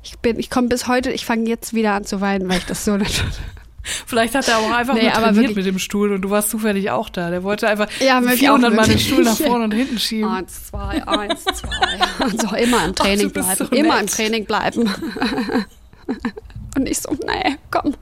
[0.01, 2.65] Ich bin, ich komme bis heute, ich fange jetzt wieder an zu weinen, weil ich
[2.65, 3.39] das so nett fand.
[3.83, 6.29] Vielleicht hat er auch einfach Nee, nur aber trainiert wirklich- mit dem Stuhl und du
[6.29, 7.29] warst zufällig auch da.
[7.29, 8.97] Der wollte einfach Ja, möglich, 400 auch Mal den.
[8.97, 10.31] Stuhl nach vorne und hinten schieben.
[10.31, 12.25] Eins, zwei, eins, zwei.
[12.25, 13.69] Und so immer im Training bist bleiben.
[13.69, 14.89] so immer im Training bleiben.
[16.75, 17.93] Und ich so, nee, komm.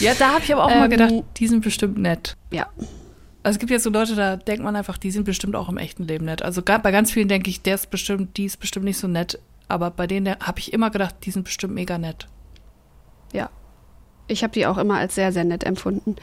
[0.00, 2.36] Ja, da habe ich aber auch mal Ähm, gedacht, die sind bestimmt nett.
[2.50, 2.66] Ja.
[3.42, 5.76] Also es gibt jetzt so Leute, da denkt man einfach, die sind bestimmt auch im
[5.76, 6.42] echten Leben nett.
[6.42, 9.38] Also bei ganz vielen denke ich, der ist bestimmt, die ist bestimmt nicht so nett.
[9.68, 12.28] Aber bei denen habe ich immer gedacht, die sind bestimmt mega nett.
[13.32, 13.50] Ja.
[14.28, 16.16] Ich habe die auch immer als sehr, sehr nett empfunden.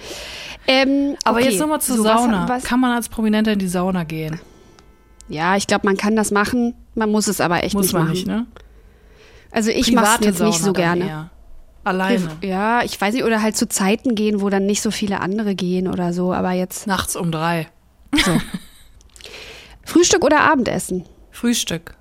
[0.67, 2.47] Ähm, Aber okay, jetzt nochmal zur so, was- Sauna.
[2.47, 4.39] Was, Kann man als Prominenter in die Sauna gehen?
[5.27, 6.73] ja, ich glaube, man kann das machen.
[6.95, 8.13] Man muss es aber echt Muss nicht man machen.
[8.13, 8.47] nicht, ne?
[9.51, 11.05] Also ich mache es jetzt nicht so gerne.
[11.07, 11.29] Eher.
[11.83, 12.29] Alleine.
[12.41, 15.55] Ja, ich weiß nicht, oder halt zu Zeiten gehen, wo dann nicht so viele andere
[15.55, 17.67] gehen oder so, aber jetzt Nachts um drei.
[19.83, 21.95] Frühstück oder Abendessen, Frühstück.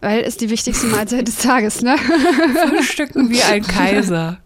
[0.00, 1.96] weil ist die wichtigste Mahlzeit des Tages, ne?
[2.68, 4.38] Frühstücken wie ein Kaiser.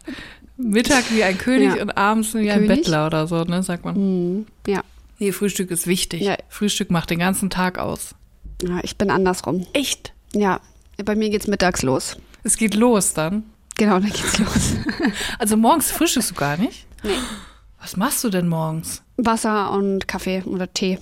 [0.57, 1.83] Mittag wie ein König Ja.
[1.83, 2.83] und abends wie ein König?
[2.83, 4.47] Bettler oder so, ne, sagt man.
[4.67, 4.83] Ja.
[5.19, 6.23] Nee, Frühstück ist wichtig.
[6.23, 6.37] Ja.
[6.49, 8.15] Frühstück macht den ganzen Tag aus.
[8.63, 9.67] ja, ich bin andersrum.
[9.73, 10.13] Echt?
[10.33, 10.61] Ja,
[11.05, 12.17] bei mir geht's mittags los.
[12.45, 13.45] Es geht los dann.
[13.77, 14.75] Genau, dann geht's los.
[15.39, 16.87] Also morgens frühstückst du gar nicht?
[17.03, 17.19] Nee.
[17.81, 19.03] Was machst du denn morgens?
[19.17, 20.99] Wasser und Kaffee oder Tee.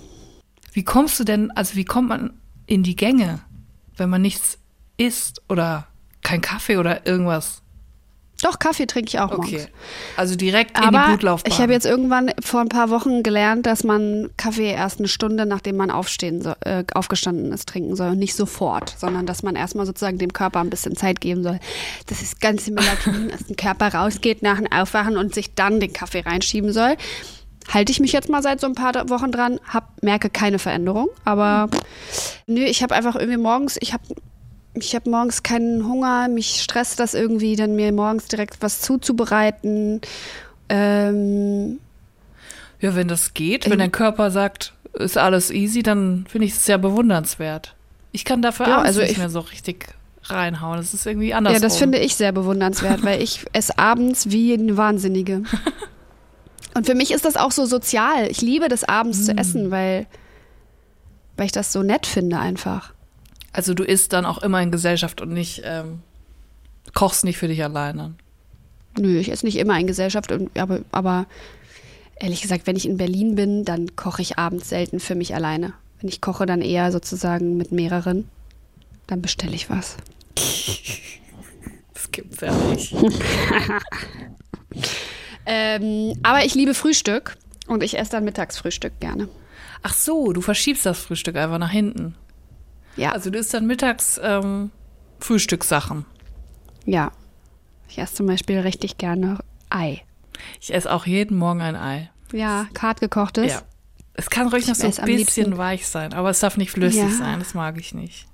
[0.73, 2.33] Wie kommst du denn, also wie kommt man
[2.65, 3.39] in die Gänge,
[3.95, 4.57] wenn man nichts
[4.97, 5.87] isst oder
[6.23, 7.62] kein Kaffee oder irgendwas?
[8.43, 9.51] Doch, Kaffee trinke ich auch Okay.
[9.51, 9.67] morgens.
[10.17, 11.51] Also direkt in die Aber Blutlaufbahn.
[11.51, 15.45] ich habe jetzt irgendwann vor ein paar Wochen gelernt, dass man Kaffee erst eine Stunde,
[15.45, 18.09] nachdem man aufstehen soll, äh, aufgestanden ist, trinken soll.
[18.11, 21.59] Und nicht sofort, sondern dass man erstmal sozusagen dem Körper ein bisschen Zeit geben soll.
[22.07, 25.93] Das ist ganz Melatonin, aus dem Körper rausgeht nach dem Aufwachen und sich dann den
[25.93, 26.97] Kaffee reinschieben soll.
[27.73, 31.07] Halte ich mich jetzt mal seit so ein paar Wochen dran, hab, merke keine Veränderung.
[31.23, 31.69] Aber
[32.45, 34.03] nö, ich habe einfach irgendwie morgens, ich habe
[34.75, 40.01] ich habe morgens keinen Hunger, mich stresst das irgendwie, dann mir morgens direkt was zuzubereiten.
[40.69, 41.79] Ähm,
[42.79, 46.65] Ja, wenn das geht, wenn dein Körper sagt, ist alles easy, dann finde ich es
[46.65, 47.75] sehr bewundernswert.
[48.11, 49.87] Ich kann dafür Ja, abends also nicht ich- mehr so richtig
[50.25, 50.77] reinhauen.
[50.77, 51.53] Das ist irgendwie anders.
[51.53, 55.43] ja, das finde ich sehr bewundernswert, weil ich esse abends wie eine Wahnsinnige.
[56.75, 58.27] Und für mich ist das auch so sozial.
[58.31, 59.23] Ich liebe das abends Mm.
[59.25, 60.07] zu essen, weil,
[61.37, 62.93] weil ich das so nett finde einfach.
[63.53, 66.01] Also du isst dann auch immer in Gesellschaft und nicht, ähm,
[66.93, 68.15] kochst nicht für dich alleine.
[68.99, 71.27] Nö, ich esse nicht immer in Gesellschaft, und, aber, aber
[72.15, 75.73] ehrlich gesagt, wenn ich in Berlin bin, dann koche ich abends selten für mich alleine.
[75.99, 78.27] Wenn ich koche, dann eher sozusagen mit mehreren.
[79.07, 79.97] Dann bestelle ich was.
[81.93, 82.95] Das gibt's ja nicht.
[85.45, 87.35] Ähm, aber ich liebe Frühstück
[87.67, 89.27] und ich esse dann Mittagsfrühstück gerne.
[89.81, 92.15] Ach so, du verschiebst das Frühstück einfach nach hinten.
[92.95, 94.71] Ja, Also du isst dann mittags ähm,
[95.19, 96.05] Frühstückssachen.
[96.85, 97.11] ja.
[97.89, 99.37] Ich esse zum Beispiel richtig gerne
[99.69, 100.01] Ei.
[100.59, 102.09] Ich esse auch jeden Morgen ein Ei.
[102.31, 103.51] Ja, hart gekochtes.
[103.51, 103.61] Ja.
[104.15, 107.09] Es kann ruhig noch so ein bisschen weich sein, aber es darf nicht flüssig Ja.
[107.09, 107.37] sein.
[107.39, 108.25] Das mag ich nicht.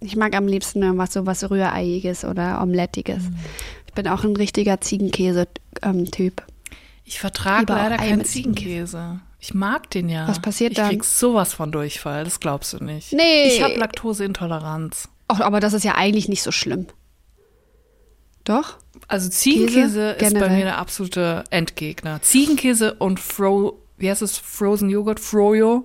[0.00, 3.24] Ich mag am liebsten irgendwas so was Rühreiiges oder Omelettiges.
[3.24, 3.36] Mhm.
[3.88, 6.42] Ich bin auch ein richtiger Ziegenkäse-Typ.
[7.04, 9.20] Ich vertrage leider Ei keinen mit Ziegenkäse.
[9.40, 10.28] Ich mag den ja.
[10.28, 10.90] Was passiert ich dann?
[10.90, 13.12] Ich krieg sowas von Durchfall, das glaubst du nicht.
[13.12, 13.48] Nee.
[13.48, 15.08] Ich habe Laktoseintoleranz.
[15.28, 16.86] Ach, aber das ist ja eigentlich nicht so schlimm.
[18.44, 18.76] Doch?
[19.08, 22.20] Also Ziegenkäse ist bei mir der absolute Endgegner.
[22.22, 25.84] Ziegenkäse und Fro, wie heißt es, Frozen Joghurt, Froyo.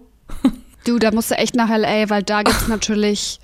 [0.83, 3.39] Du, da musst du echt nach L.A., weil da gibt's natürlich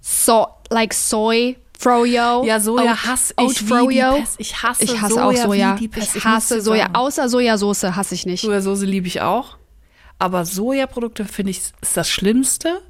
[0.00, 2.44] so, like Soy, Froyo.
[2.44, 4.12] Ja, Soja Oat- hasse Oat ich wie die Froyo.
[4.20, 4.34] Pest.
[4.38, 5.74] Ich hasse, Ich hasse Soja auch Soja.
[5.76, 6.16] wie die Pest.
[6.16, 6.82] Ich hasse dir Soja.
[6.84, 6.94] sagen.
[6.96, 8.42] Außer Sojasauce hasse ich nicht.
[8.42, 9.56] Sojasauce liebe ich auch.
[10.18, 12.80] Aber Sojaprodukte finde ich ist das Schlimmste.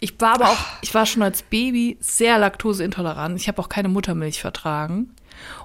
[0.00, 3.38] Ich war aber auch, ich war schon als Baby sehr laktoseintolerant.
[3.38, 5.14] Ich habe auch keine Muttermilch vertragen.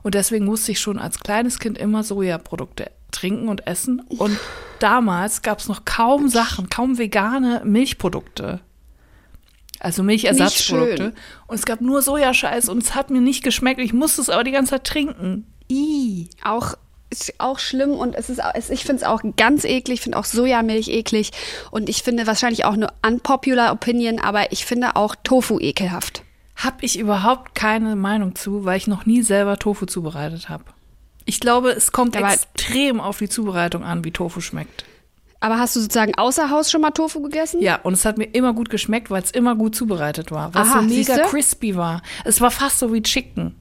[0.04, 4.02] Und deswegen musste ich schon als kleines Kind immer Sojaprodukte trinken und essen.
[4.02, 4.38] Und
[4.80, 8.60] damals gab es noch kaum Sachen, kaum vegane Milchprodukte.
[9.80, 11.14] Also Milchersatzprodukte.
[11.48, 13.80] Und es gab nur Sojascheiß und es hat mir nicht geschmeckt.
[13.80, 15.48] Ich musste es aber die ganze Zeit trinken.
[15.72, 16.30] I.
[16.44, 16.74] Auch
[17.12, 20.26] ist auch schlimm und es ist, ich finde es auch ganz eklig, ich finde auch
[20.26, 21.32] Sojamilch eklig
[21.72, 26.22] und ich finde wahrscheinlich auch eine unpopular Opinion, aber ich finde auch Tofu ekelhaft.
[26.56, 30.66] Hab ich überhaupt keine Meinung zu, weil ich noch nie selber Tofu zubereitet habe.
[31.26, 34.86] Ich glaube, es kommt Aber- extrem auf die Zubereitung an, wie Tofu schmeckt.
[35.42, 37.62] Aber hast du sozusagen außer Haus schon mal Tofu gegessen?
[37.62, 40.54] Ja, und es hat mir immer gut geschmeckt, weil es immer gut zubereitet war.
[40.54, 41.22] Weil es so mega siehste?
[41.30, 42.02] crispy war.
[42.26, 43.56] Es war fast so wie Chicken.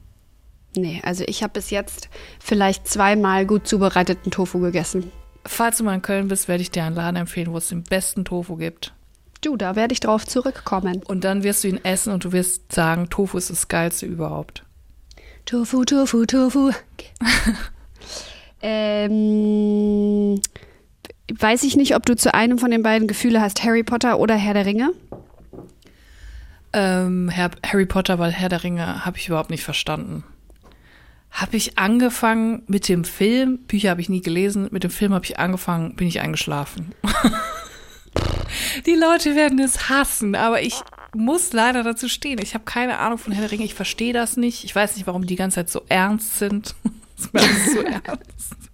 [0.75, 2.09] Nee, also ich habe bis jetzt
[2.39, 5.11] vielleicht zweimal gut zubereiteten Tofu gegessen.
[5.45, 7.83] Falls du mal in Köln bist, werde ich dir einen Laden empfehlen, wo es den
[7.83, 8.93] besten Tofu gibt.
[9.41, 11.01] Du, da werde ich drauf zurückkommen.
[11.07, 14.63] Und dann wirst du ihn essen und du wirst sagen, Tofu ist das Geilste überhaupt.
[15.45, 16.71] Tofu, Tofu, Tofu.
[18.61, 20.39] ähm,
[21.37, 24.35] weiß ich nicht, ob du zu einem von den beiden Gefühle hast, Harry Potter oder
[24.35, 24.91] Herr der Ringe?
[26.73, 30.23] Ähm, Herr, Harry Potter, weil Herr der Ringe habe ich überhaupt nicht verstanden.
[31.31, 35.25] Habe ich angefangen mit dem Film, Bücher habe ich nie gelesen, mit dem Film habe
[35.25, 36.93] ich angefangen, bin ich eingeschlafen.
[38.85, 40.81] Die Leute werden es hassen, aber ich
[41.15, 42.39] muss leider dazu stehen.
[42.41, 44.63] Ich habe keine Ahnung von Herr der Ringe, ich verstehe das nicht.
[44.63, 46.75] Ich weiß nicht, warum die ganze Zeit so ernst sind.
[47.33, 48.68] Das ist so ernst.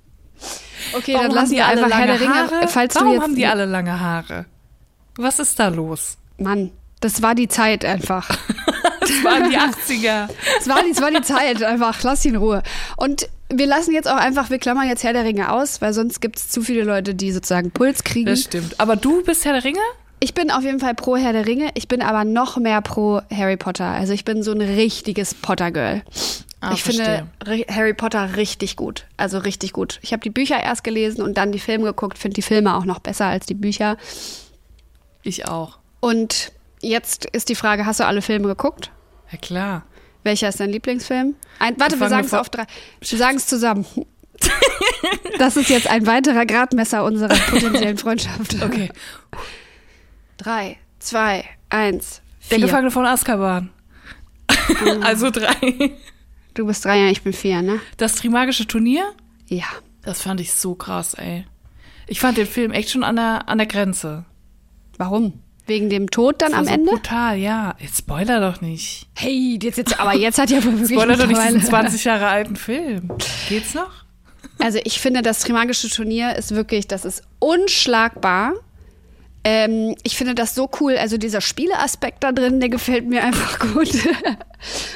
[0.93, 2.33] Okay, Warum dann lassen die wir einfach Herr lange der Ringe.
[2.33, 2.67] Haare?
[2.67, 4.45] Falls Warum du jetzt, haben die alle lange Haare?
[5.17, 6.17] Was ist da los?
[6.37, 6.71] Mann,
[7.01, 8.29] das war die Zeit einfach.
[9.01, 10.27] Das waren die 80er.
[10.57, 12.01] Das war, die- das war die Zeit einfach.
[12.01, 12.63] Lass ihn in Ruhe.
[12.97, 16.21] Und wir lassen jetzt auch einfach, wir klammern jetzt Herr der Ringe aus, weil sonst
[16.21, 18.25] gibt es zu viele Leute, die sozusagen Puls kriegen.
[18.25, 18.79] Das stimmt.
[18.79, 19.77] Aber du bist Herr der Ringe?
[20.19, 21.69] Ich bin auf jeden Fall pro Herr der Ringe.
[21.75, 23.85] Ich bin aber noch mehr pro Harry Potter.
[23.85, 26.01] Also ich bin so ein richtiges Potter-Girl.
[26.67, 29.05] Ah, ich finde Ri- Harry Potter richtig gut.
[29.17, 29.99] Also richtig gut.
[30.01, 32.17] Ich habe die Bücher erst gelesen und dann die Filme geguckt.
[32.17, 33.97] Finde die Filme auch noch besser als die Bücher.
[35.21, 35.77] Ich auch.
[35.99, 36.51] Und
[36.81, 38.91] jetzt ist die Frage, hast du alle Filme geguckt?
[39.31, 39.83] Ja, klar.
[40.23, 41.35] Welcher ist dein Lieblingsfilm?
[41.59, 42.65] Ein, warte, wir sagen es auf drei.
[42.99, 43.85] Wir sagen es zusammen.
[45.37, 48.55] Das ist jetzt ein weiterer Gradmesser unserer potenziellen Freundschaft.
[48.61, 48.89] Okay.
[50.37, 52.67] Drei, zwei, eins, Der vier.
[52.67, 53.69] Gefangene von Azkaban.
[55.03, 55.91] also drei.
[56.55, 57.79] Du bist drei, ja, ich bin vier, ne?
[57.97, 59.03] Das Trimagische Turnier?
[59.47, 59.65] Ja.
[60.01, 61.45] Das fand ich so krass, ey.
[62.07, 64.25] Ich fand den Film echt schon an der, an der Grenze.
[64.97, 65.33] Warum?
[65.67, 66.91] Wegen dem Tod dann am so Ende?
[66.91, 67.75] brutal, ja.
[67.79, 69.07] Jetzt spoiler doch nicht.
[69.15, 72.27] Hey, jetzt, jetzt, aber jetzt hat ja wirklich Spoiler doch nicht diesen mittlerweile- 20 Jahre
[72.27, 73.09] alten Film.
[73.49, 73.91] Geht's noch?
[74.59, 78.53] Also ich finde, das Trimagische Turnier ist wirklich, das ist unschlagbar.
[79.47, 80.97] Ähm, ich finde das so cool.
[80.97, 83.91] Also dieser Spieleaspekt da drin, der gefällt mir einfach gut.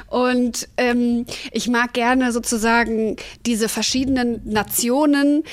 [0.08, 5.44] Und ähm, ich mag gerne sozusagen diese verschiedenen Nationen.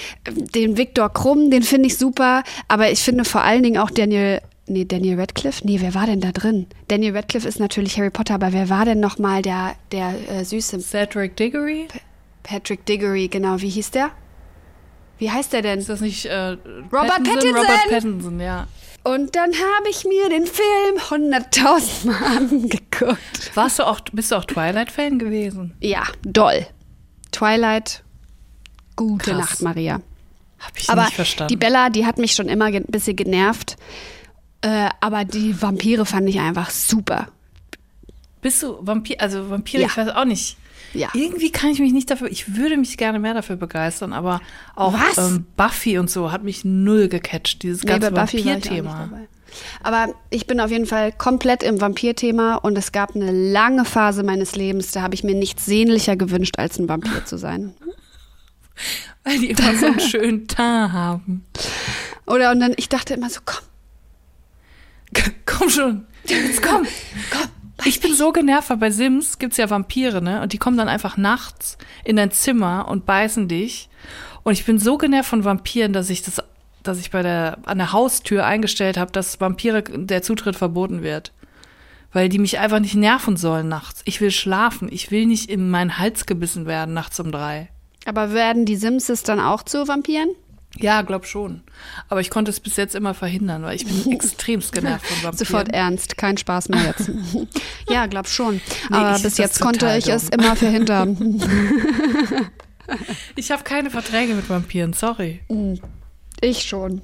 [0.55, 2.43] Den Viktor Krumm, den finde ich super.
[2.69, 4.41] Aber ich finde vor allen Dingen auch Daniel.
[4.69, 5.65] Nee, Daniel Radcliffe?
[5.65, 6.67] Nee, wer war denn da drin?
[6.89, 10.81] Daniel Radcliffe ist natürlich Harry Potter, aber wer war denn nochmal der, der äh, süße
[10.81, 11.87] Cedric Diggory?
[12.43, 13.61] Patrick Diggory, genau.
[13.61, 14.11] Wie hieß der?
[15.19, 15.79] Wie heißt der denn?
[15.79, 16.57] Ist das nicht äh,
[16.93, 17.55] Robert Pattinson!
[17.55, 18.67] Robert Pattinson, ja.
[19.15, 23.51] Und dann habe ich mir den Film hunderttausend Mal angeguckt.
[23.55, 25.75] Warst du auch, bist du auch Twilight-Fan gewesen?
[25.81, 26.67] Ja, doll.
[27.33, 28.03] Twilight,
[28.97, 29.39] gute Krass.
[29.39, 30.01] Nacht, Maria.
[30.59, 31.49] Hab ich Aber nicht verstanden.
[31.51, 33.77] die Bella, die hat mich schon immer ein bisschen genervt.
[34.63, 37.29] Äh, aber die Vampire fand ich einfach super.
[38.41, 39.89] Bist du Vampir, also Vampire, Ja.
[39.89, 40.57] ich weiß auch nicht.
[40.97, 41.09] Ja.
[41.15, 44.41] Irgendwie kann ich mich nicht dafür, ich würde mich gerne mehr dafür begeistern, aber
[44.75, 45.19] auch Was?
[45.19, 49.11] Ähm, Buffy und so hat mich null gecatcht, dieses Nee, ganze Vampir-Thema.
[49.83, 54.23] Aber ich bin auf jeden Fall komplett im Vampir-Thema und es gab eine lange Phase
[54.23, 57.75] meines Lebens, da habe ich mir nichts sehnlicher gewünscht, als ein Vampir zu sein.
[59.25, 61.45] Weil die immer so einen schönen Teint haben.
[62.27, 63.65] Oder und dann, ich dachte immer so, komm,
[65.47, 66.87] Komm schon, jetzt komm.
[67.31, 67.49] komm.
[67.85, 70.41] Ich bin so genervt, weil bei Sims gibt's ja Vampire, ne?
[70.41, 73.89] Und die kommen dann einfach nachts in dein Zimmer und beißen dich.
[74.43, 76.43] Und ich bin so genervt von Vampiren, dass ich das,
[76.83, 81.33] dass ich bei der, an der Haustür eingestellt habe, dass Vampire der Zutritt verboten wird.
[82.13, 84.01] Weil die mich einfach nicht nerven sollen nachts.
[84.05, 84.89] Ich will schlafen.
[84.91, 87.69] Ich will nicht in meinen Hals gebissen werden nachts um drei.
[88.07, 90.31] Aber werden die Simses dann auch zu Vampiren?
[90.79, 91.63] Ja, glaub schon.
[92.09, 95.39] Aber ich konnte es bis jetzt immer verhindern, weil ich bin extremst genervt von Vampiren.
[95.39, 97.11] Sofort ernst, kein Spaß mehr jetzt.
[97.89, 98.57] ja, glaub schon.
[98.91, 100.41] Nee, Aber bis jetzt konnte ich es dumm.
[100.41, 101.41] immer verhindern.
[103.35, 105.41] Ich habe keine Verträge mit Vampiren, sorry.
[106.41, 107.03] ich schon.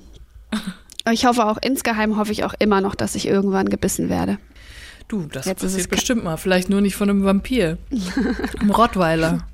[1.11, 4.39] Ich hoffe auch, insgeheim hoffe ich auch immer noch, dass ich irgendwann gebissen werde.
[5.09, 6.37] Du, das Jetzt ist es passiert bestimmt mal.
[6.37, 7.79] Vielleicht nur nicht von einem Vampir.
[8.61, 9.45] Einem Rottweiler.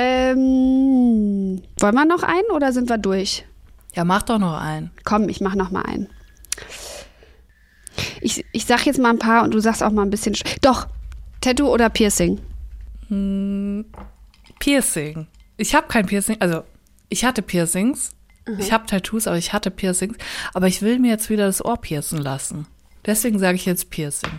[0.00, 3.44] Ähm, wollen wir noch einen oder sind wir durch?
[3.94, 4.90] Ja, mach doch noch einen.
[5.04, 6.08] Komm, ich mach noch mal einen.
[8.20, 10.34] Ich, ich sag jetzt mal ein paar und du sagst auch mal ein bisschen.
[10.34, 10.86] sch- Doch,
[11.40, 12.38] Tattoo oder Piercing?
[14.60, 15.26] Piercing.
[15.56, 16.36] Ich habe kein Piercing.
[16.40, 16.62] Also,
[17.08, 18.10] ich hatte Piercings.
[18.58, 20.16] Ich habe Tattoos, aber ich hatte Piercings.
[20.54, 22.66] Aber ich will mir jetzt wieder das Ohr piercen lassen.
[23.04, 24.30] Deswegen sage ich jetzt Piercing.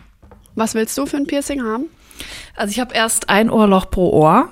[0.55, 1.85] Was willst du für ein Piercing haben?
[2.55, 4.49] Also ich habe erst ein Ohrloch pro Ohr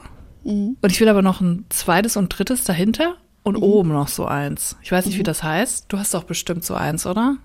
[0.48, 4.78] und ich will aber noch ein zweites und drittes dahinter und oben noch so eins.
[4.82, 5.86] Ich weiß nicht, wie das heißt.
[5.90, 7.38] Du hast doch bestimmt so eins, oder?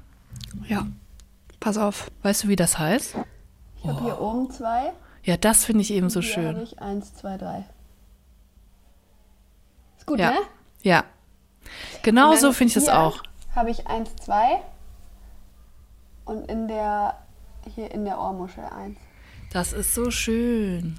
[0.68, 0.86] Ja.
[1.60, 2.10] Pass auf.
[2.22, 3.16] Weißt du, wie das heißt?
[3.82, 4.92] Ich habe hier oben zwei.
[5.24, 6.60] Ja, das finde ich eben so schön.
[6.62, 7.64] ich eins, zwei, drei.
[9.98, 10.30] Ist gut, Ja.
[10.30, 10.36] ne?
[10.82, 11.04] Ja.
[12.02, 13.22] Genau so finde ich das auch.
[13.54, 14.62] Habe ich eins, zwei.
[16.24, 17.18] Und in der,
[17.74, 18.98] hier in der Ohrmuschel eins.
[19.52, 20.98] Das ist so schön.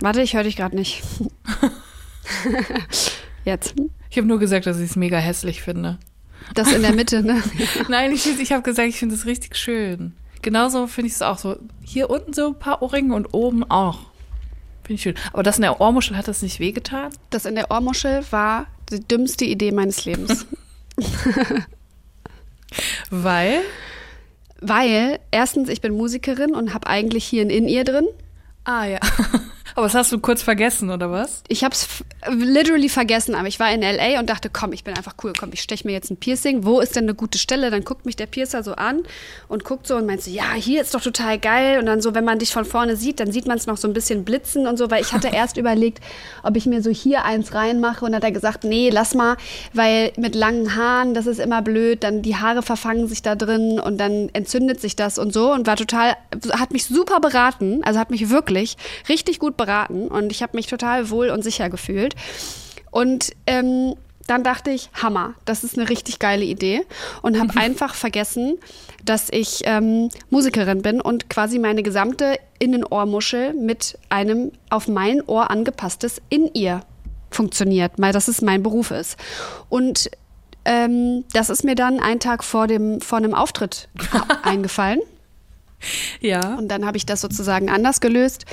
[0.00, 1.02] Warte, ich höre dich gerade nicht.
[3.44, 3.74] Jetzt.
[4.10, 5.98] Ich habe nur gesagt, dass ich es mega hässlich finde.
[6.54, 7.42] Das in der Mitte, ne?
[7.88, 10.14] Nein, ich, ich habe gesagt, ich finde es richtig schön.
[10.42, 11.56] Genauso finde ich es auch so.
[11.82, 14.00] Hier unten so ein paar Ohrringe und oben auch.
[14.84, 15.14] Finde ich schön.
[15.32, 17.10] Aber das in der Ohrmuschel hat das nicht wehgetan?
[17.30, 20.46] Das in der Ohrmuschel war die dümmste Idee meines Lebens.
[23.10, 23.62] Weil?
[24.60, 28.06] Weil, erstens, ich bin Musikerin und habe eigentlich hier ein In-Ear drin.
[28.64, 29.00] Ah ja.
[29.76, 31.42] Aber das hast du kurz vergessen, oder was?
[31.48, 31.86] Ich habe es
[32.30, 34.18] literally vergessen, aber ich war in L.A.
[34.18, 36.64] und dachte, komm, ich bin einfach cool, komm, ich steche mir jetzt ein Piercing.
[36.64, 37.70] Wo ist denn eine gute Stelle?
[37.70, 39.02] Dann guckt mich der Piercer so an
[39.48, 41.78] und guckt so und meint so, ja, hier ist doch total geil.
[41.78, 43.86] Und dann so, wenn man dich von vorne sieht, dann sieht man es noch so
[43.86, 46.02] ein bisschen blitzen und so, weil ich hatte erst überlegt,
[46.42, 49.36] ob ich mir so hier eins reinmache und dann hat er gesagt, nee, lass mal,
[49.74, 53.78] weil mit langen Haaren, das ist immer blöd, dann die Haare verfangen sich da drin
[53.78, 56.16] und dann entzündet sich das und so und war total,
[56.52, 58.78] hat mich super beraten, also hat mich wirklich
[59.10, 59.65] richtig gut beraten
[60.08, 62.14] und ich habe mich total wohl und sicher gefühlt.
[62.90, 63.94] Und ähm,
[64.26, 66.82] dann dachte ich, Hammer, das ist eine richtig geile Idee
[67.22, 68.58] und habe einfach vergessen,
[69.04, 75.50] dass ich ähm, Musikerin bin und quasi meine gesamte Innenohrmuschel mit einem auf mein Ohr
[75.50, 76.84] angepasstes In-Ear
[77.30, 79.16] funktioniert, weil das ist mein Beruf ist.
[79.68, 80.10] Und
[80.64, 83.88] ähm, das ist mir dann einen Tag vor dem vor einem Auftritt
[84.42, 85.00] eingefallen.
[86.20, 86.56] Ja.
[86.56, 88.46] Und dann habe ich das sozusagen anders gelöst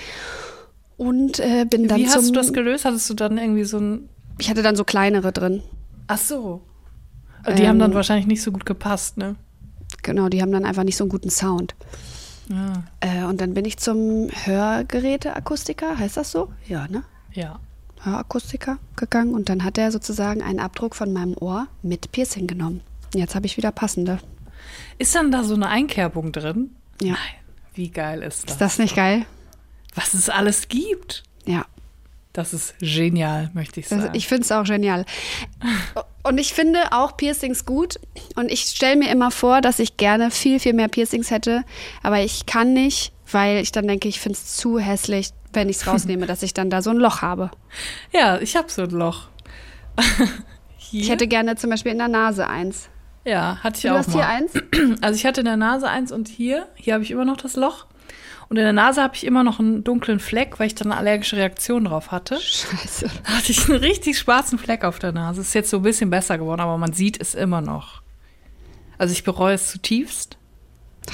[0.97, 2.85] und äh, bin dann Wie hast du das gelöst?
[2.85, 4.09] Hattest du dann irgendwie so ein.
[4.39, 5.61] ich hatte dann so kleinere drin.
[6.07, 6.61] Ach so.
[7.45, 7.79] Die haben Ähm.
[7.79, 9.35] dann wahrscheinlich nicht so gut gepasst, ne?
[10.01, 11.75] Genau, die haben dann einfach nicht so einen guten Sound.
[12.49, 12.83] Ja.
[12.99, 16.51] Äh, und dann bin ich zum Hörgeräteakustiker, heißt das so?
[16.67, 17.03] Ja, ne?
[17.31, 17.59] Ja.
[18.01, 22.81] Hörakustiker gegangen und dann hat er sozusagen einen Abdruck von meinem Ohr mit Piercing genommen.
[23.15, 24.19] Jetzt habe ich wieder passende.
[24.97, 26.71] Ist dann da so eine Einkerbung drin?
[27.01, 27.13] Ja.
[27.13, 27.19] Nein.
[27.75, 28.51] Wie geil ist das?
[28.53, 29.25] Ist das nicht geil?
[29.95, 31.23] Was es alles gibt.
[31.45, 31.65] Ja.
[32.33, 34.09] Das ist genial, möchte ich sagen.
[34.13, 35.05] ich finde es auch genial.
[36.23, 37.99] Und ich finde auch Piercings gut.
[38.35, 41.63] Und ich stelle mir immer vor, dass ich gerne viel, viel mehr Piercings hätte.
[42.01, 45.75] Aber ich kann nicht, weil ich dann denke, ich finde es zu hässlich, wenn ich
[45.77, 47.51] es rausnehme, dass ich dann da so ein Loch habe.
[48.11, 49.27] ja, ich habe so ein Loch.
[50.91, 52.87] Ich hätte gerne zum Beispiel in der Nase eins.
[53.25, 54.13] ja, hatte ich Du auch hast mal.
[54.15, 54.51] hier eins?
[55.01, 57.55] Also ich hatte in der Nase eins und hier, hier habe ich immer noch das
[57.55, 57.87] Loch.
[58.53, 60.99] Und in der Nase habe ich immer noch einen dunklen Fleck, weil ich dann eine
[60.99, 62.39] allergische Reaktion drauf hatte.
[62.39, 63.09] Scheiße.
[63.25, 65.41] Da hatte ich einen richtig schwarzen Fleck auf der Nase.
[65.41, 68.03] Ist jetzt so ein bisschen besser geworden, aber man sieht es immer noch.
[68.99, 70.37] Also ich bereue es zutiefst.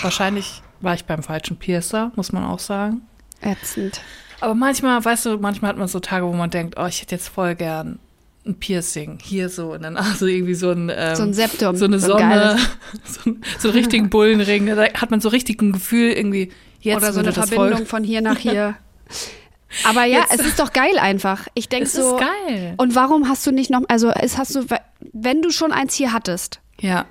[0.01, 3.03] Wahrscheinlich war ich beim falschen Piercer, muss man auch sagen.
[3.39, 4.01] Ätzend.
[4.41, 7.15] Aber manchmal, weißt du, manchmal hat man so Tage, wo man denkt, oh, ich hätte
[7.15, 7.99] jetzt voll gern
[8.45, 9.17] ein Piercing.
[9.23, 12.07] Hier so in der Nase, irgendwie so ein, ähm, So ein Septum, So eine so
[12.07, 12.57] Sonne,
[13.05, 14.65] so, ein, so einen richtigen Bullenring.
[14.65, 17.85] Da hat man so richtig ein Gefühl, irgendwie, jetzt Oder so eine Verbindung voll.
[17.85, 18.75] von hier nach hier.
[19.85, 21.47] Aber ja, Jetzt- es ist doch geil einfach.
[21.53, 22.15] Ich denke Es so.
[22.17, 22.73] ist geil.
[22.77, 24.65] Und warum hast du nicht noch, also es hast du,
[25.13, 27.05] wenn du schon eins hier hattest, Ja.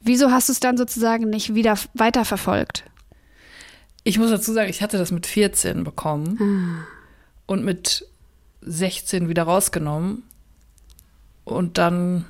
[0.00, 2.84] wieso hast du es dann sozusagen nicht wieder weiterverfolgt?
[4.04, 6.84] Ich muss dazu sagen, ich hatte das mit 14 bekommen
[7.46, 8.06] und mit
[8.62, 10.24] 16 wieder rausgenommen.
[11.44, 12.24] Und dann,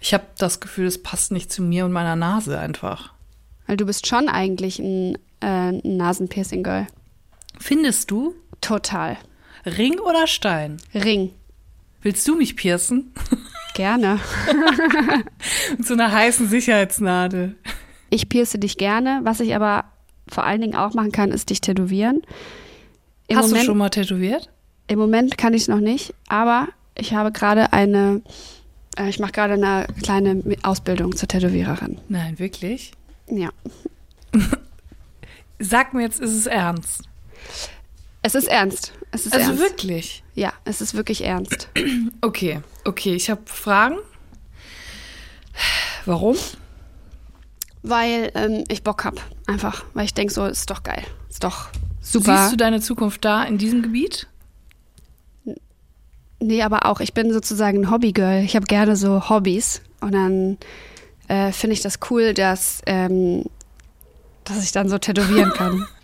[0.00, 3.14] ich habe das Gefühl, es passt nicht zu mir und meiner Nase einfach.
[3.66, 6.86] Weil du bist schon eigentlich ein, äh, Nasenpiercing-Girl.
[7.58, 8.34] Findest du?
[8.60, 9.16] Total.
[9.66, 10.78] Ring oder Stein?
[10.94, 11.30] Ring.
[12.02, 13.12] Willst du mich piercen?
[13.74, 14.18] Gerne.
[15.76, 17.54] Mit so einer heißen Sicherheitsnadel.
[18.10, 19.20] Ich pierce dich gerne.
[19.22, 19.84] Was ich aber
[20.28, 22.22] vor allen Dingen auch machen kann, ist dich tätowieren.
[23.28, 24.50] Im Hast Moment, du schon mal tätowiert?
[24.88, 28.22] Im Moment kann ich es noch nicht, aber ich habe gerade eine
[28.96, 31.98] Äh, ich mache gerade eine kleine Ausbildung zur Tätowiererin.
[32.08, 32.92] Nein, wirklich?
[33.30, 33.50] Ja.
[35.58, 37.02] Sag mir jetzt, ist es ernst?
[38.22, 38.92] Es ist ernst.
[39.10, 39.62] Es ist Also ernst.
[39.62, 40.22] wirklich?
[40.34, 41.68] Ja, es ist wirklich ernst.
[42.20, 43.96] Okay, okay, ich habe Fragen.
[46.04, 46.36] Warum?
[47.82, 49.20] Weil ähm, ich Bock hab.
[49.46, 49.84] Einfach.
[49.94, 51.02] Weil ich denke so, ist doch geil.
[51.30, 51.68] Ist doch
[52.00, 52.36] super.
[52.38, 54.26] Siehst du deine Zukunft da in diesem Gebiet?
[56.40, 58.42] Nee, aber auch, ich bin sozusagen ein Hobbygirl.
[58.44, 59.80] Ich habe gerne so Hobbys.
[60.00, 60.58] Und dann
[61.28, 63.44] äh, finde ich das cool, dass, ähm,
[64.48, 65.86] dass ich dann so tätowieren kann.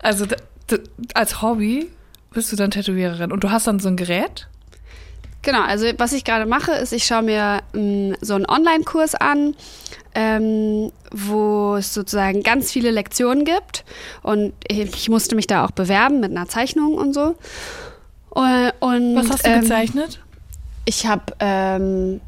[0.00, 0.24] Also
[1.12, 1.90] als Hobby
[2.32, 4.48] bist du dann Tätowiererin und du hast dann so ein Gerät?
[5.42, 9.56] Genau, also was ich gerade mache, ist, ich schaue mir ähm, so einen Online-Kurs an,
[10.14, 13.84] ähm, wo es sozusagen ganz viele Lektionen gibt.
[14.22, 17.36] Und ich, ich musste mich da auch bewerben mit einer Zeichnung und so.
[18.30, 20.20] Und, und, Was hast du ähm, gezeichnet?
[20.84, 22.20] Ich habe ähm,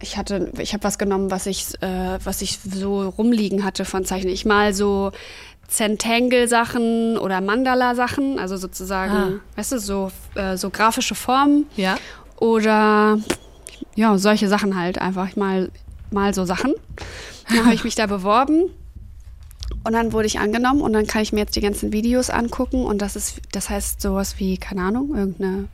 [0.00, 4.04] ich hatte ich habe was genommen, was ich äh, was ich so rumliegen hatte von
[4.04, 4.32] Zeichnen.
[4.32, 5.12] Ich mal so
[5.68, 9.40] Zentangle Sachen oder Mandala Sachen, also sozusagen, Ah.
[9.56, 11.96] weißt du, so äh, so grafische Formen Ja.
[12.40, 13.18] oder
[13.94, 15.70] ja, solche Sachen halt einfach ich mal
[16.10, 16.72] mal so Sachen.
[17.50, 18.70] Dann habe ich mich da beworben
[19.84, 22.84] und dann wurde ich angenommen und dann kann ich mir jetzt die ganzen Videos angucken
[22.84, 25.68] und das ist, das heißt sowas wie, keine Ahnung, irgendeine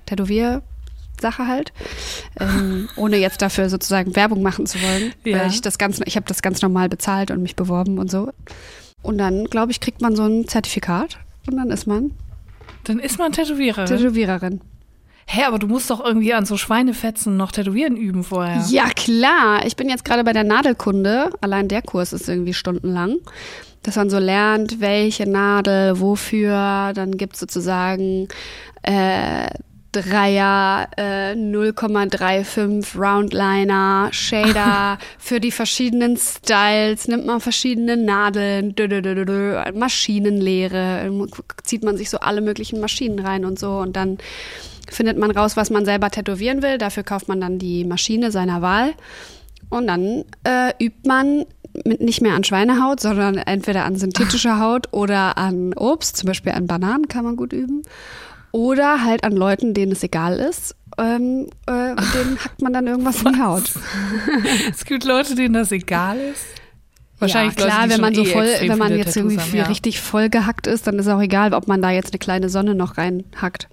[1.17, 1.73] Tätowiersache halt,
[2.41, 5.41] ähm, ohne jetzt dafür sozusagen Werbung machen zu wollen, Ja.
[5.41, 8.31] weil ich das ganz, ich habe das ganz normal bezahlt und mich beworben und so.
[9.03, 11.19] Und dann, glaube ich, kriegt man so ein Zertifikat
[11.51, 12.13] und dann ist man
[12.85, 13.87] Dann ist man Tätowiererin.
[13.87, 14.61] Tätowiererin.
[15.27, 18.63] Hä, aber du musst doch irgendwie an so Schweinefetzen noch Tätowieren üben vorher.
[18.69, 19.65] Ja, klar.
[19.65, 21.31] Ich bin jetzt gerade bei der Nadelkunde.
[21.41, 23.17] Allein der Kurs ist irgendwie stundenlang.
[23.83, 26.93] Dass man so lernt, welche Nadel, wofür.
[26.95, 28.29] Dann gibt's sozusagen
[28.83, 29.49] äh,
[29.95, 37.07] Dreier, äh, 0,35 Roundliner, Shader für die verschiedenen Styles.
[37.07, 41.11] Nimmt man verschiedene Nadeln, dö, dö, dö, Maschinenlehre.
[41.63, 43.79] Zieht man sich so alle möglichen Maschinen rein und so.
[43.79, 44.19] Und dann
[44.91, 46.79] findet man raus, was man selber tätowieren will.
[46.79, 48.95] Dafür kauft man dann die Maschine seiner Wahl.
[49.71, 51.47] Und dann äh, übt man
[51.85, 56.53] mit nicht mehr an Schweinehaut, sondern entweder an synthetischer Haut oder an Obst, zum Beispiel
[56.53, 57.83] an Bananen kann man gut üben.
[58.55, 60.77] Oder halt an Leuten, denen es egal ist.
[60.97, 63.65] Ähm, äh, und denen hackt man dann irgendwas in die Haut.
[64.71, 66.45] Es gibt Leute, denen das egal ist.
[67.19, 69.41] Wahrscheinlich ja, klar, Leute, die wenn man so eh voll, wenn man jetzt Tattoos irgendwie
[69.41, 69.65] haben, ja.
[69.65, 72.77] richtig voll gehackt ist, dann ist auch egal, ob man da jetzt eine kleine Sonne
[72.77, 73.69] noch reinhackt.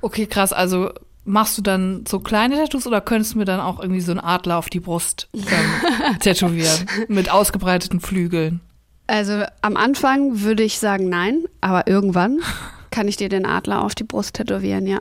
[0.00, 0.52] Okay, krass.
[0.52, 0.92] Also
[1.24, 4.20] machst du dann so kleine Tattoos oder könntest du mir dann auch irgendwie so einen
[4.20, 8.60] Adler auf die Brust ähm, tätowieren mit ausgebreiteten Flügeln?
[9.08, 12.38] Also am Anfang würde ich sagen nein, aber irgendwann
[12.94, 15.00] kann ich dir den Adler auf die Brust tätowieren, ja.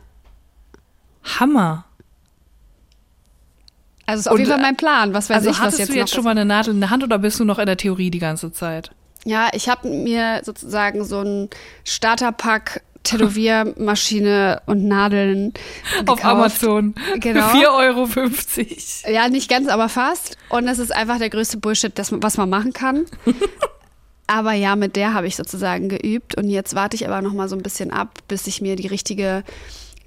[1.40, 1.86] Hammer.
[4.08, 5.14] Also ist auf Und, jeden Fall mein Plan.
[5.14, 6.90] Was weiß Also ich, was hattest jetzt du jetzt schon mal eine Nadel in der
[6.90, 8.90] Hand oder bist du noch in der Theorie die ganze Zeit?
[9.26, 11.50] Ja, ich habe mir sozusagen so ein
[11.86, 15.54] Starterpack Tätowiermaschine und Nadeln
[16.08, 16.26] Auf gekauft.
[16.26, 16.96] Amazon.
[17.20, 17.48] Genau.
[17.50, 19.14] Für 4,50 Euro.
[19.14, 20.36] Ja, nicht ganz, aber fast.
[20.50, 23.06] Und es ist einfach der größte Bullshit, das, was man machen kann.
[24.28, 26.36] aber ja, mit der habe ich sozusagen geübt.
[26.36, 28.88] Und jetzt warte ich aber noch mal so ein bisschen ab, bis ich mir die
[28.88, 29.44] richtige,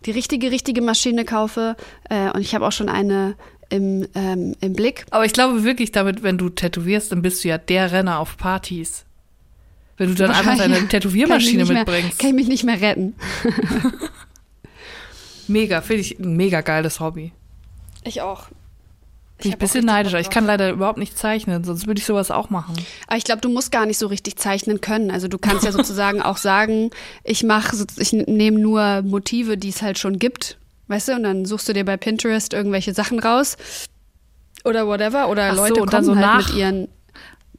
[0.05, 1.77] die richtige, richtige Maschine kaufe.
[2.09, 3.37] Äh, und ich habe auch schon eine
[3.69, 5.07] im, ähm, im Blick.
[5.11, 8.37] Aber ich glaube wirklich damit, wenn du tätowierst, dann bist du ja der Renner auf
[8.37, 9.05] Partys.
[9.97, 12.23] Wenn du dann einfach Wahrscheinlich deine Tätowiermaschine kann mitbringst.
[12.23, 13.14] Mehr, kann ich mich nicht mehr retten.
[15.49, 17.33] Mega, finde ich ein mega geiles Hobby.
[18.05, 18.49] Ich auch.
[19.39, 20.14] Bin ich ein bisschen neidisch.
[20.14, 22.74] Ich kann leider überhaupt nicht zeichnen, sonst würde ich sowas auch machen.
[23.07, 25.11] Aber ich glaube, du musst gar nicht so richtig zeichnen können.
[25.11, 26.91] Also du kannst ja sozusagen auch sagen,
[27.22, 30.57] ich mache, so- ich nehme nur Motive, die es halt schon gibt,
[30.89, 33.59] weißt du, und dann suchst du dir bei Pinterest irgendwelche Sachen raus
[34.64, 36.89] oder whatever oder Ach so, Leute und dann kommen so halt nach- mit ihren.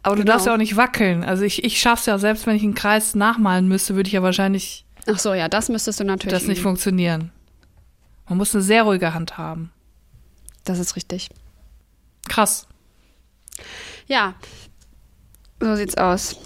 [0.04, 0.34] Aber du Genau.
[0.34, 1.24] darfst ja auch nicht wackeln.
[1.24, 4.24] Also ich, ich schaff's ja, selbst wenn ich einen Kreis nachmalen müsste, würde ich ja
[4.24, 6.34] wahrscheinlich Ach so, ja, das müsstest du natürlich.
[6.34, 6.64] das nicht üben.
[6.70, 7.32] funktionieren.
[8.28, 9.72] Man muss eine sehr ruhige Hand haben.
[10.66, 11.30] Das ist richtig.
[12.28, 12.68] Krass.
[14.08, 14.36] Ja,
[15.60, 16.38] so sieht's aus.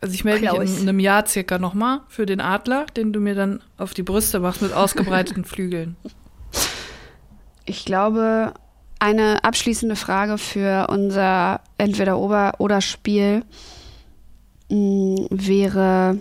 [0.00, 3.34] Also ich melde mich in einem Jahr circa nochmal für den Adler, den du mir
[3.34, 5.96] dann auf die Brüste machst mit ausgebreiteten Flügeln.
[7.64, 8.52] Ich glaube,
[8.98, 13.44] eine abschließende Frage für unser entweder Ober- oder Spiel
[14.68, 16.20] mh, wäre: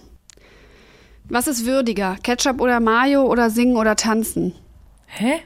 [1.25, 2.15] Was ist würdiger?
[2.23, 4.53] Ketchup oder Mayo oder singen oder tanzen?
[5.07, 5.41] Hä?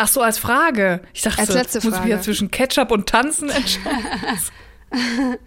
[0.00, 1.00] Ach so, als Frage.
[1.12, 2.08] Ich dachte, Als letzte muss ich Frage.
[2.10, 3.98] ja zwischen Ketchup und Tanzen entscheiden.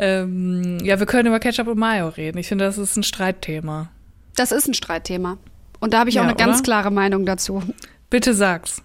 [0.00, 2.38] ähm, ja, wir können über Ketchup und Mayo reden.
[2.38, 3.88] Ich finde, das ist ein Streitthema.
[4.34, 5.38] Das ist ein Streitthema.
[5.80, 6.64] Und da habe ich Ja, auch eine ganz oder?
[6.64, 7.62] klare Meinung dazu.
[8.10, 8.82] Bitte sag's.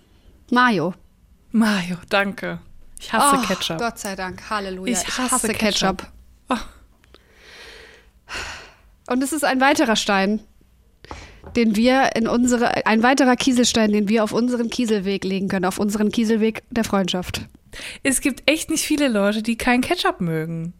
[0.51, 0.93] Mayo.
[1.51, 2.59] Mayo, danke.
[2.99, 3.79] Ich hasse Oh, Ketchup.
[3.79, 4.47] Gott sei Dank.
[4.49, 4.93] Halleluja.
[4.93, 5.97] Ich Ich hasse hasse, Ketchup.
[5.97, 6.11] Ketchup.
[6.49, 6.57] Oh.
[9.11, 10.39] Und es ist ein weiterer Stein,
[11.55, 15.79] den wir in unsere, ein weiterer Kieselstein, den wir auf unseren Kieselweg legen können, auf
[15.79, 17.41] unseren Kieselweg der Freundschaft.
[18.03, 20.73] Es gibt echt nicht viele Leute, die keinen Ketchup mögen.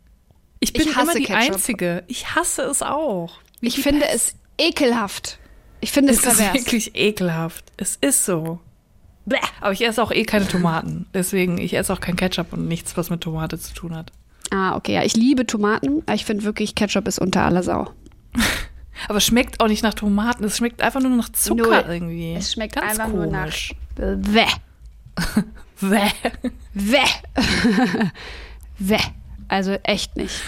[0.60, 1.56] Ich bin Ich immer die Ketchup.
[1.56, 2.04] Einzige.
[2.08, 3.40] Ich hasse es auch.
[3.60, 5.40] Wie Ich finde es ekelhaft.
[5.82, 6.54] Ich finde es, Es ist pervers.
[6.54, 7.66] wirklich ekelhaft.
[7.78, 8.60] Es ist so.
[9.26, 9.38] Bäh.
[9.60, 11.08] Aber ich esse auch eh keine Tomaten.
[11.14, 14.12] Deswegen, ich esse auch kein Ketchup und nichts, was mit Tomate zu tun hat.
[14.52, 14.94] Ah, okay.
[14.94, 16.04] Ja, ich liebe Tomaten.
[16.14, 17.90] Ich finde wirklich, Ketchup ist unter aller Sau.
[19.08, 20.44] Aber es schmeckt auch nicht nach Tomaten.
[20.44, 21.86] Es schmeckt einfach nur nach Zucker Null.
[21.88, 22.34] irgendwie.
[22.36, 23.74] Es schmeckt Ganz einfach nur nach komisch.
[23.96, 24.48] Wäh.
[25.82, 26.00] Bäh.
[26.74, 27.00] Wäh.
[28.80, 28.98] Wäh.
[29.48, 30.42] Also echt nicht.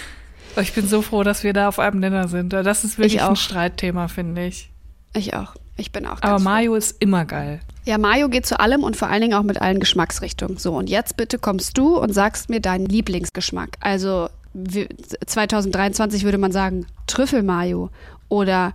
[0.53, 2.53] Aber Ich bin so froh, dass wir da auf einem Nenner sind.
[2.53, 3.35] Das ist wirklich Ich ein auch.
[3.35, 4.69] Streitthema, finde ich.
[5.13, 5.55] Ich auch.
[5.77, 7.59] Ich bin auch Aber Mayo ist immer geil.
[7.83, 10.57] Ja, Mayo geht zu allem und vor allen Dingen auch mit allen Geschmacksrichtungen.
[10.57, 13.71] So, und jetzt bitte kommst du und sagst mir deinen Lieblingsgeschmack.
[13.81, 14.87] Also wir-
[15.25, 17.89] 2023 würde man sagen Trüffelmayo
[18.29, 18.73] oder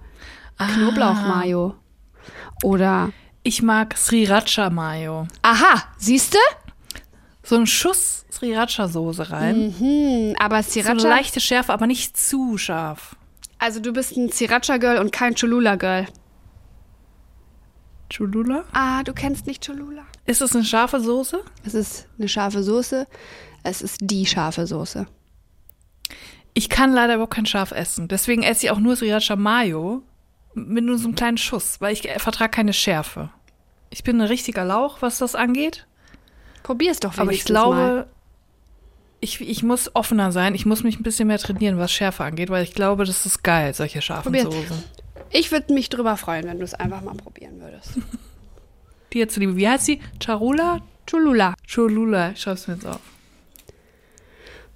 [0.59, 0.67] Ah.
[0.75, 1.75] Knoblauchmayo
[2.63, 3.11] oder
[3.43, 5.27] Ich mag Sriracha Mayo.
[5.43, 6.37] Aha, siehste?
[7.43, 9.75] So einen Schuss Sriracha-Soße rein.
[9.79, 11.09] Hm, aber So eine Sriracha.
[11.09, 13.17] leichte Schärfe, aber nicht zu scharf.
[13.59, 16.07] also du bist ein Sriracha-Girl und kein Cholula-Girl.
[18.13, 18.65] Cholula?
[18.73, 20.03] Ah, du kennst nicht Cholula.
[20.27, 21.41] Ist es eine scharfe Soße?
[21.65, 23.07] Es ist eine scharfe Soße.
[23.63, 25.07] Es ist die scharfe Soße.
[26.55, 28.09] Ich kann leider überhaupt kein Scharf essen.
[28.09, 30.03] Deswegen esse ich auch nur Sriracha Mayo
[30.55, 33.31] mit nur so einem kleinen Schuss, weil ich vertrage keine Schärfe.
[33.91, 35.87] Ich bin ein richtiger Lauch, was das angeht.
[36.63, 37.63] Probier's doch Aber ich wenigstens mal.
[37.65, 38.07] glaube,
[39.21, 40.55] ich, ich muss offener sein.
[40.55, 43.43] Ich muss mich ein bisschen mehr trainieren, was Schärfe angeht, weil ich glaube, das ist
[43.43, 44.45] geil, solche scharfen Probier.
[44.45, 44.85] Soßen.
[45.31, 47.93] Ich würde mich drüber freuen, wenn du es einfach mal probieren würdest.
[49.13, 49.57] Dir zuliebe.
[49.57, 50.01] Wie heißt sie?
[50.23, 50.81] Charula?
[51.09, 51.55] Cholula.
[51.73, 52.31] Cholula.
[52.33, 53.01] Ich schreib's mir jetzt auf.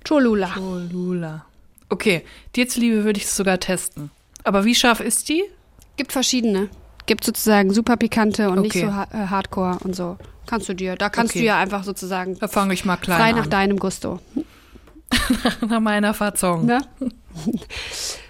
[0.06, 0.48] Cholula.
[0.54, 1.46] Cholula.
[1.94, 2.24] Okay,
[2.56, 4.10] dir zuliebe würde ich es sogar testen.
[4.42, 5.44] Aber wie scharf ist die?
[5.96, 6.68] Gibt verschiedene.
[7.06, 8.86] Gibt sozusagen super pikante und nicht Okay.
[8.86, 10.18] so ha äh, hardcore und so.
[10.46, 10.96] Kannst du dir.
[10.96, 11.40] Da kannst Okay.
[11.40, 13.50] du ja einfach sozusagen Da fange ich mal klein frei nach an.
[13.50, 14.18] deinem Gusto.
[15.68, 16.66] Nach meiner Fassung.
[16.66, 16.80] Ne?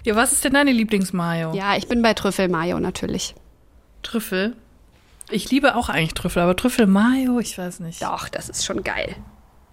[0.03, 1.53] Ja, was ist denn deine Lieblingsmayo?
[1.55, 3.33] Ja, ich bin bei Trüffelmayo natürlich.
[4.03, 4.55] Trüffel.
[5.31, 8.03] Ich liebe auch eigentlich Trüffel, aber Trüffel Mayo, ich weiß nicht.
[8.03, 9.15] Doch, das ist schon geil.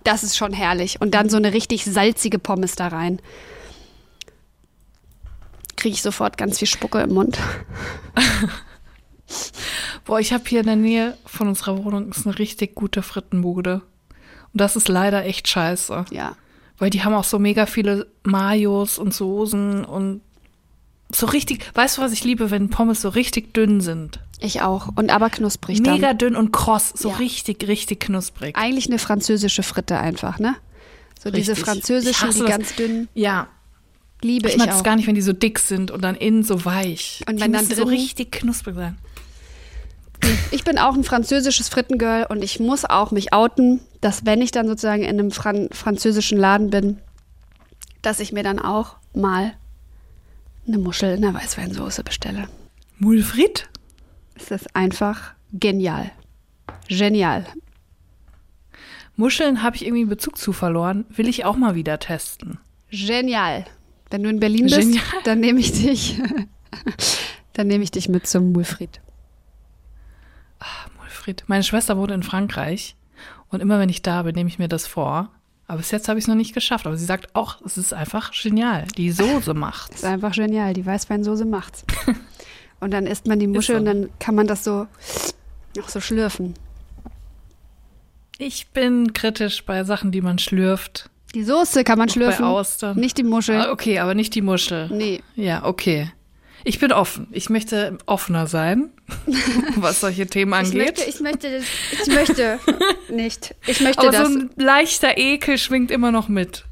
[0.05, 1.01] Das ist schon herrlich.
[1.01, 3.21] Und dann so eine richtig salzige Pommes da rein.
[5.77, 7.39] Kriege ich sofort ganz viel Spucke im Mund.
[10.05, 13.83] Boah, ich habe hier in der Nähe von unserer Wohnung ist eine richtig gute Frittenbude.
[14.53, 16.05] Und das ist leider echt scheiße.
[16.11, 16.37] Ja.
[16.79, 20.21] Weil die haben auch so mega viele Mayos und Soßen und
[21.15, 21.65] so richtig.
[21.75, 24.21] Weißt du, was ich liebe, wenn Pommes so richtig dünn sind?
[24.41, 24.89] Ich auch.
[24.97, 26.19] Und aber knusprig Mega dann.
[26.19, 27.17] dünn und kross, so Ja.
[27.17, 28.57] richtig, richtig knusprig.
[28.57, 30.57] Eigentlich eine französische Fritte einfach, ne?
[31.23, 31.59] So diese Richtig.
[31.59, 32.49] Ich französischen, die das.
[32.49, 33.09] ganz dünn.
[33.15, 33.47] Ja,
[34.23, 36.43] Liebe ich ich, mag es gar nicht, wenn die so dick sind und dann innen
[36.43, 37.23] so weich.
[37.29, 38.99] Und die wenn dann müssen so drin- richtig knusprig sein.
[40.53, 44.53] Ich bin auch ein französisches Frittengirl und ich muss auch mich outen, dass wenn ich
[44.53, 46.99] dann sozusagen in einem Fran französischen Laden bin,
[48.03, 49.55] dass ich mir dann auch mal
[50.67, 52.47] eine Muschel in der Weißweinsoße bestelle.
[52.99, 53.69] Mulfrit?
[54.37, 56.13] Es ist einfach genial.
[56.89, 57.45] Genial.
[59.17, 61.05] Muscheln habe ich irgendwie einen Bezug zu verloren.
[61.11, 62.59] Will ich auch mal wieder testen.
[62.91, 63.65] Genial.
[64.13, 65.05] Wenn du in Berlin bist, Genial.
[65.25, 66.21] dann nehme ich dich.
[67.55, 69.01] dann nehme ich dich mit zum Mulfried.
[71.23, 71.45] Mulfrit.
[71.47, 72.97] Meine Schwester wohnt in Frankreich
[73.49, 75.31] und immer wenn ich da bin, nehme ich mir das vor.
[75.67, 76.87] Aber bis jetzt habe ich es noch nicht geschafft.
[76.87, 78.87] Aber sie sagt auch, es ist einfach genial.
[78.97, 79.97] Die Soße macht's.
[79.97, 80.75] Ist einfach genial.
[80.75, 81.85] Die Weißweinsoße macht's.
[82.81, 83.79] Und dann isst man die Muschel so.
[83.79, 84.89] und dann kann man das so
[85.77, 86.55] noch so schlürfen.
[88.39, 91.09] Ich bin kritisch bei Sachen, die man schlürft.
[91.35, 92.45] Die Soße kann man schlürfen.
[92.45, 92.97] Bei Austern.
[92.99, 93.57] Nicht die Muschel.
[93.57, 94.89] Ah, okay, aber nicht die Muschel.
[94.93, 95.23] Nee.
[95.35, 96.11] Ja, okay.
[96.65, 97.27] Ich bin offen.
[97.33, 98.91] Ich möchte offener sein,
[99.77, 100.97] was solche Themen Ich angeht.
[100.99, 101.65] möchte, ich möchte, das,
[102.07, 102.59] ich möchte
[103.13, 103.55] nicht.
[103.67, 104.29] Ich möchte aber das.
[104.29, 106.65] so ein leichter Ekel schwingt immer noch mit.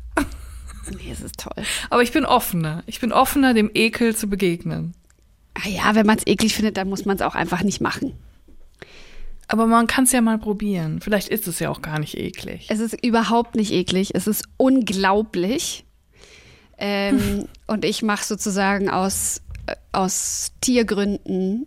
[0.91, 1.65] nee, es ist toll.
[1.89, 2.85] Aber ich bin offener.
[2.87, 4.95] Ich bin offener, dem Ekel zu begegnen.
[5.55, 8.13] Ah ja, wenn man es eklig findet, dann muss man es auch einfach nicht machen.
[9.51, 11.01] Aber man kann es ja mal probieren.
[11.01, 12.67] Vielleicht ist es ja auch gar nicht eklig.
[12.71, 14.15] Es ist überhaupt nicht eklig.
[14.15, 15.85] Es ist unglaublich.
[16.79, 21.67] Ähm, und ich mache sozusagen aus, äh, aus Tiergründen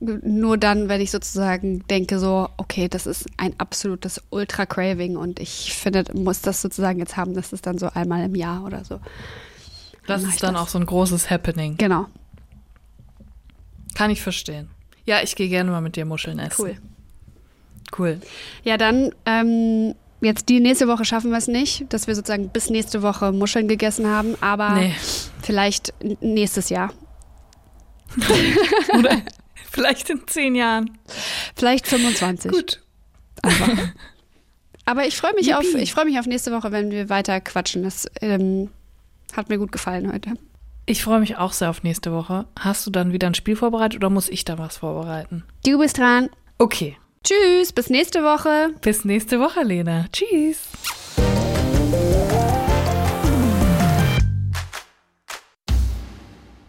[0.00, 5.74] nur dann, wenn ich sozusagen denke, so, okay, das ist ein absolutes Ultra-Craving und ich
[5.74, 9.00] finde, muss das sozusagen jetzt haben, das ist dann so einmal im Jahr oder so.
[10.06, 10.62] Das mach ist dann das.
[10.62, 11.76] auch so ein großes Happening.
[11.76, 12.06] Genau.
[13.94, 14.70] Kann ich verstehen.
[15.06, 16.62] Ja, ich gehe gerne mal mit dir Muscheln essen.
[16.62, 16.76] Cool.
[17.96, 18.20] Cool.
[18.64, 22.68] Ja, dann ähm, jetzt die nächste Woche schaffen wir es nicht, dass wir sozusagen bis
[22.70, 24.92] nächste Woche Muscheln gegessen haben, aber Nee.
[25.42, 26.92] vielleicht nächstes Jahr.
[28.98, 29.22] Oder
[29.70, 30.98] vielleicht in zehn Jahren.
[31.54, 32.50] Vielleicht 25.
[32.50, 32.82] Gut.
[34.84, 37.82] Aber ich freue mich auf, ich freue mich auf nächste Woche, wenn wir weiter quatschen.
[37.82, 38.70] Das ähm,
[39.36, 40.34] hat mir gut gefallen heute.
[40.88, 42.46] Ich freue mich auch sehr auf nächste Woche.
[42.56, 45.42] Hast du dann wieder ein Spiel vorbereitet oder muss ich da was vorbereiten?
[45.64, 46.30] Du bist dran.
[46.58, 46.96] Okay.
[47.24, 48.68] Tschüss, bis nächste Woche.
[48.82, 50.06] Bis nächste Woche, Lena.
[50.12, 50.68] Tschüss.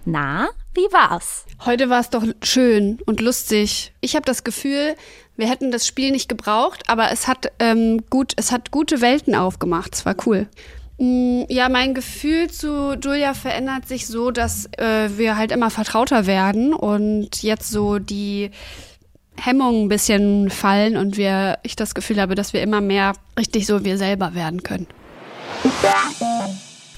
[0.06, 1.46] Na, wie war's?
[1.64, 3.94] Heute war es doch schön und lustig.
[4.02, 4.96] Ich habe das Gefühl,
[5.36, 9.36] wir hätten das Spiel nicht gebraucht, aber es hat ähm, gut, es hat gute Welten
[9.36, 9.94] aufgemacht.
[9.94, 10.48] Es war cool.
[10.98, 16.26] Mm, Ja, mein Gefühl zu Julia verändert sich so, dass äh, wir halt immer vertrauter
[16.26, 18.52] werden und jetzt so die
[19.40, 23.68] Hemmungen ein bisschen fallen und wir, ich das Gefühl habe, dass wir immer mehr richtig
[23.68, 24.88] so wir selber werden können.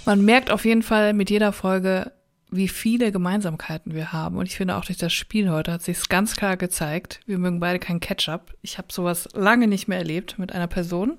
[0.05, 2.11] Man merkt auf jeden Fall mit jeder Folge,
[2.49, 4.37] wie viele Gemeinsamkeiten wir haben.
[4.37, 7.19] Und ich finde auch durch das Spiel heute hat sich ganz klar gezeigt.
[7.27, 8.55] Wir mögen beide kein Ketchup.
[8.61, 11.17] Ich habe sowas lange nicht mehr erlebt mit einer Person.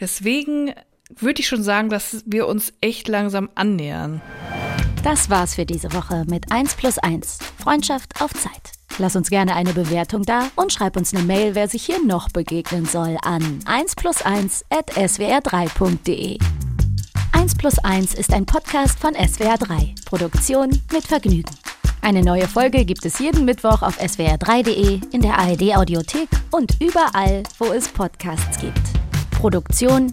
[0.00, 0.72] Deswegen
[1.16, 4.20] würde ich schon sagen, dass wir uns echt langsam annähern.
[5.02, 7.38] Das war's für diese Woche mit 1 plus 1.
[7.58, 8.72] Freundschaft auf Zeit.
[8.98, 12.28] Lass uns gerne eine Bewertung da und schreib uns eine Mail, wer sich hier noch
[12.28, 16.38] begegnen soll, an 1 plus 1 at swr3.de.
[17.32, 20.04] 1 plus 1 ist ein Podcast von SWR3.
[20.04, 21.54] Produktion mit Vergnügen.
[22.02, 27.72] Eine neue Folge gibt es jeden Mittwoch auf swr3.de, in der ARD-Audiothek und überall, wo
[27.72, 28.80] es Podcasts gibt.
[29.30, 30.12] Produktion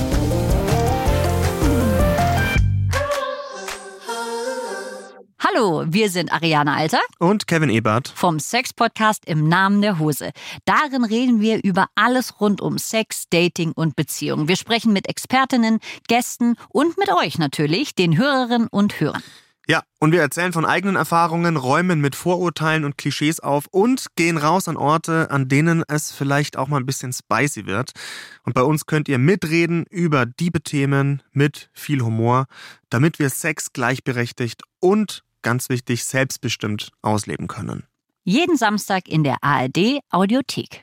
[5.43, 8.13] Hallo, wir sind Ariane Alter Und Kevin Ebert.
[8.15, 10.33] vom Sex-Podcast im Namen der Hose.
[10.65, 14.47] Darin reden wir über alles rund um Sex, Dating und Beziehung.
[14.47, 19.23] Wir sprechen mit Expertinnen, Gästen und mit euch natürlich, den Hörerinnen und Hörern.
[19.67, 24.37] Ja, und wir erzählen von eigenen Erfahrungen, räumen mit Vorurteilen und Klischees auf und gehen
[24.37, 27.93] raus an Orte, an denen es vielleicht auch mal ein bisschen spicy wird.
[28.43, 32.45] Und bei uns könnt ihr mitreden über diebe Themen mit viel Humor,
[32.91, 37.83] damit wir Sex gleichberechtigt und ganz wichtig selbstbestimmt ausleben können.
[38.23, 40.79] Jeden Samstag in der ARD Audiothek.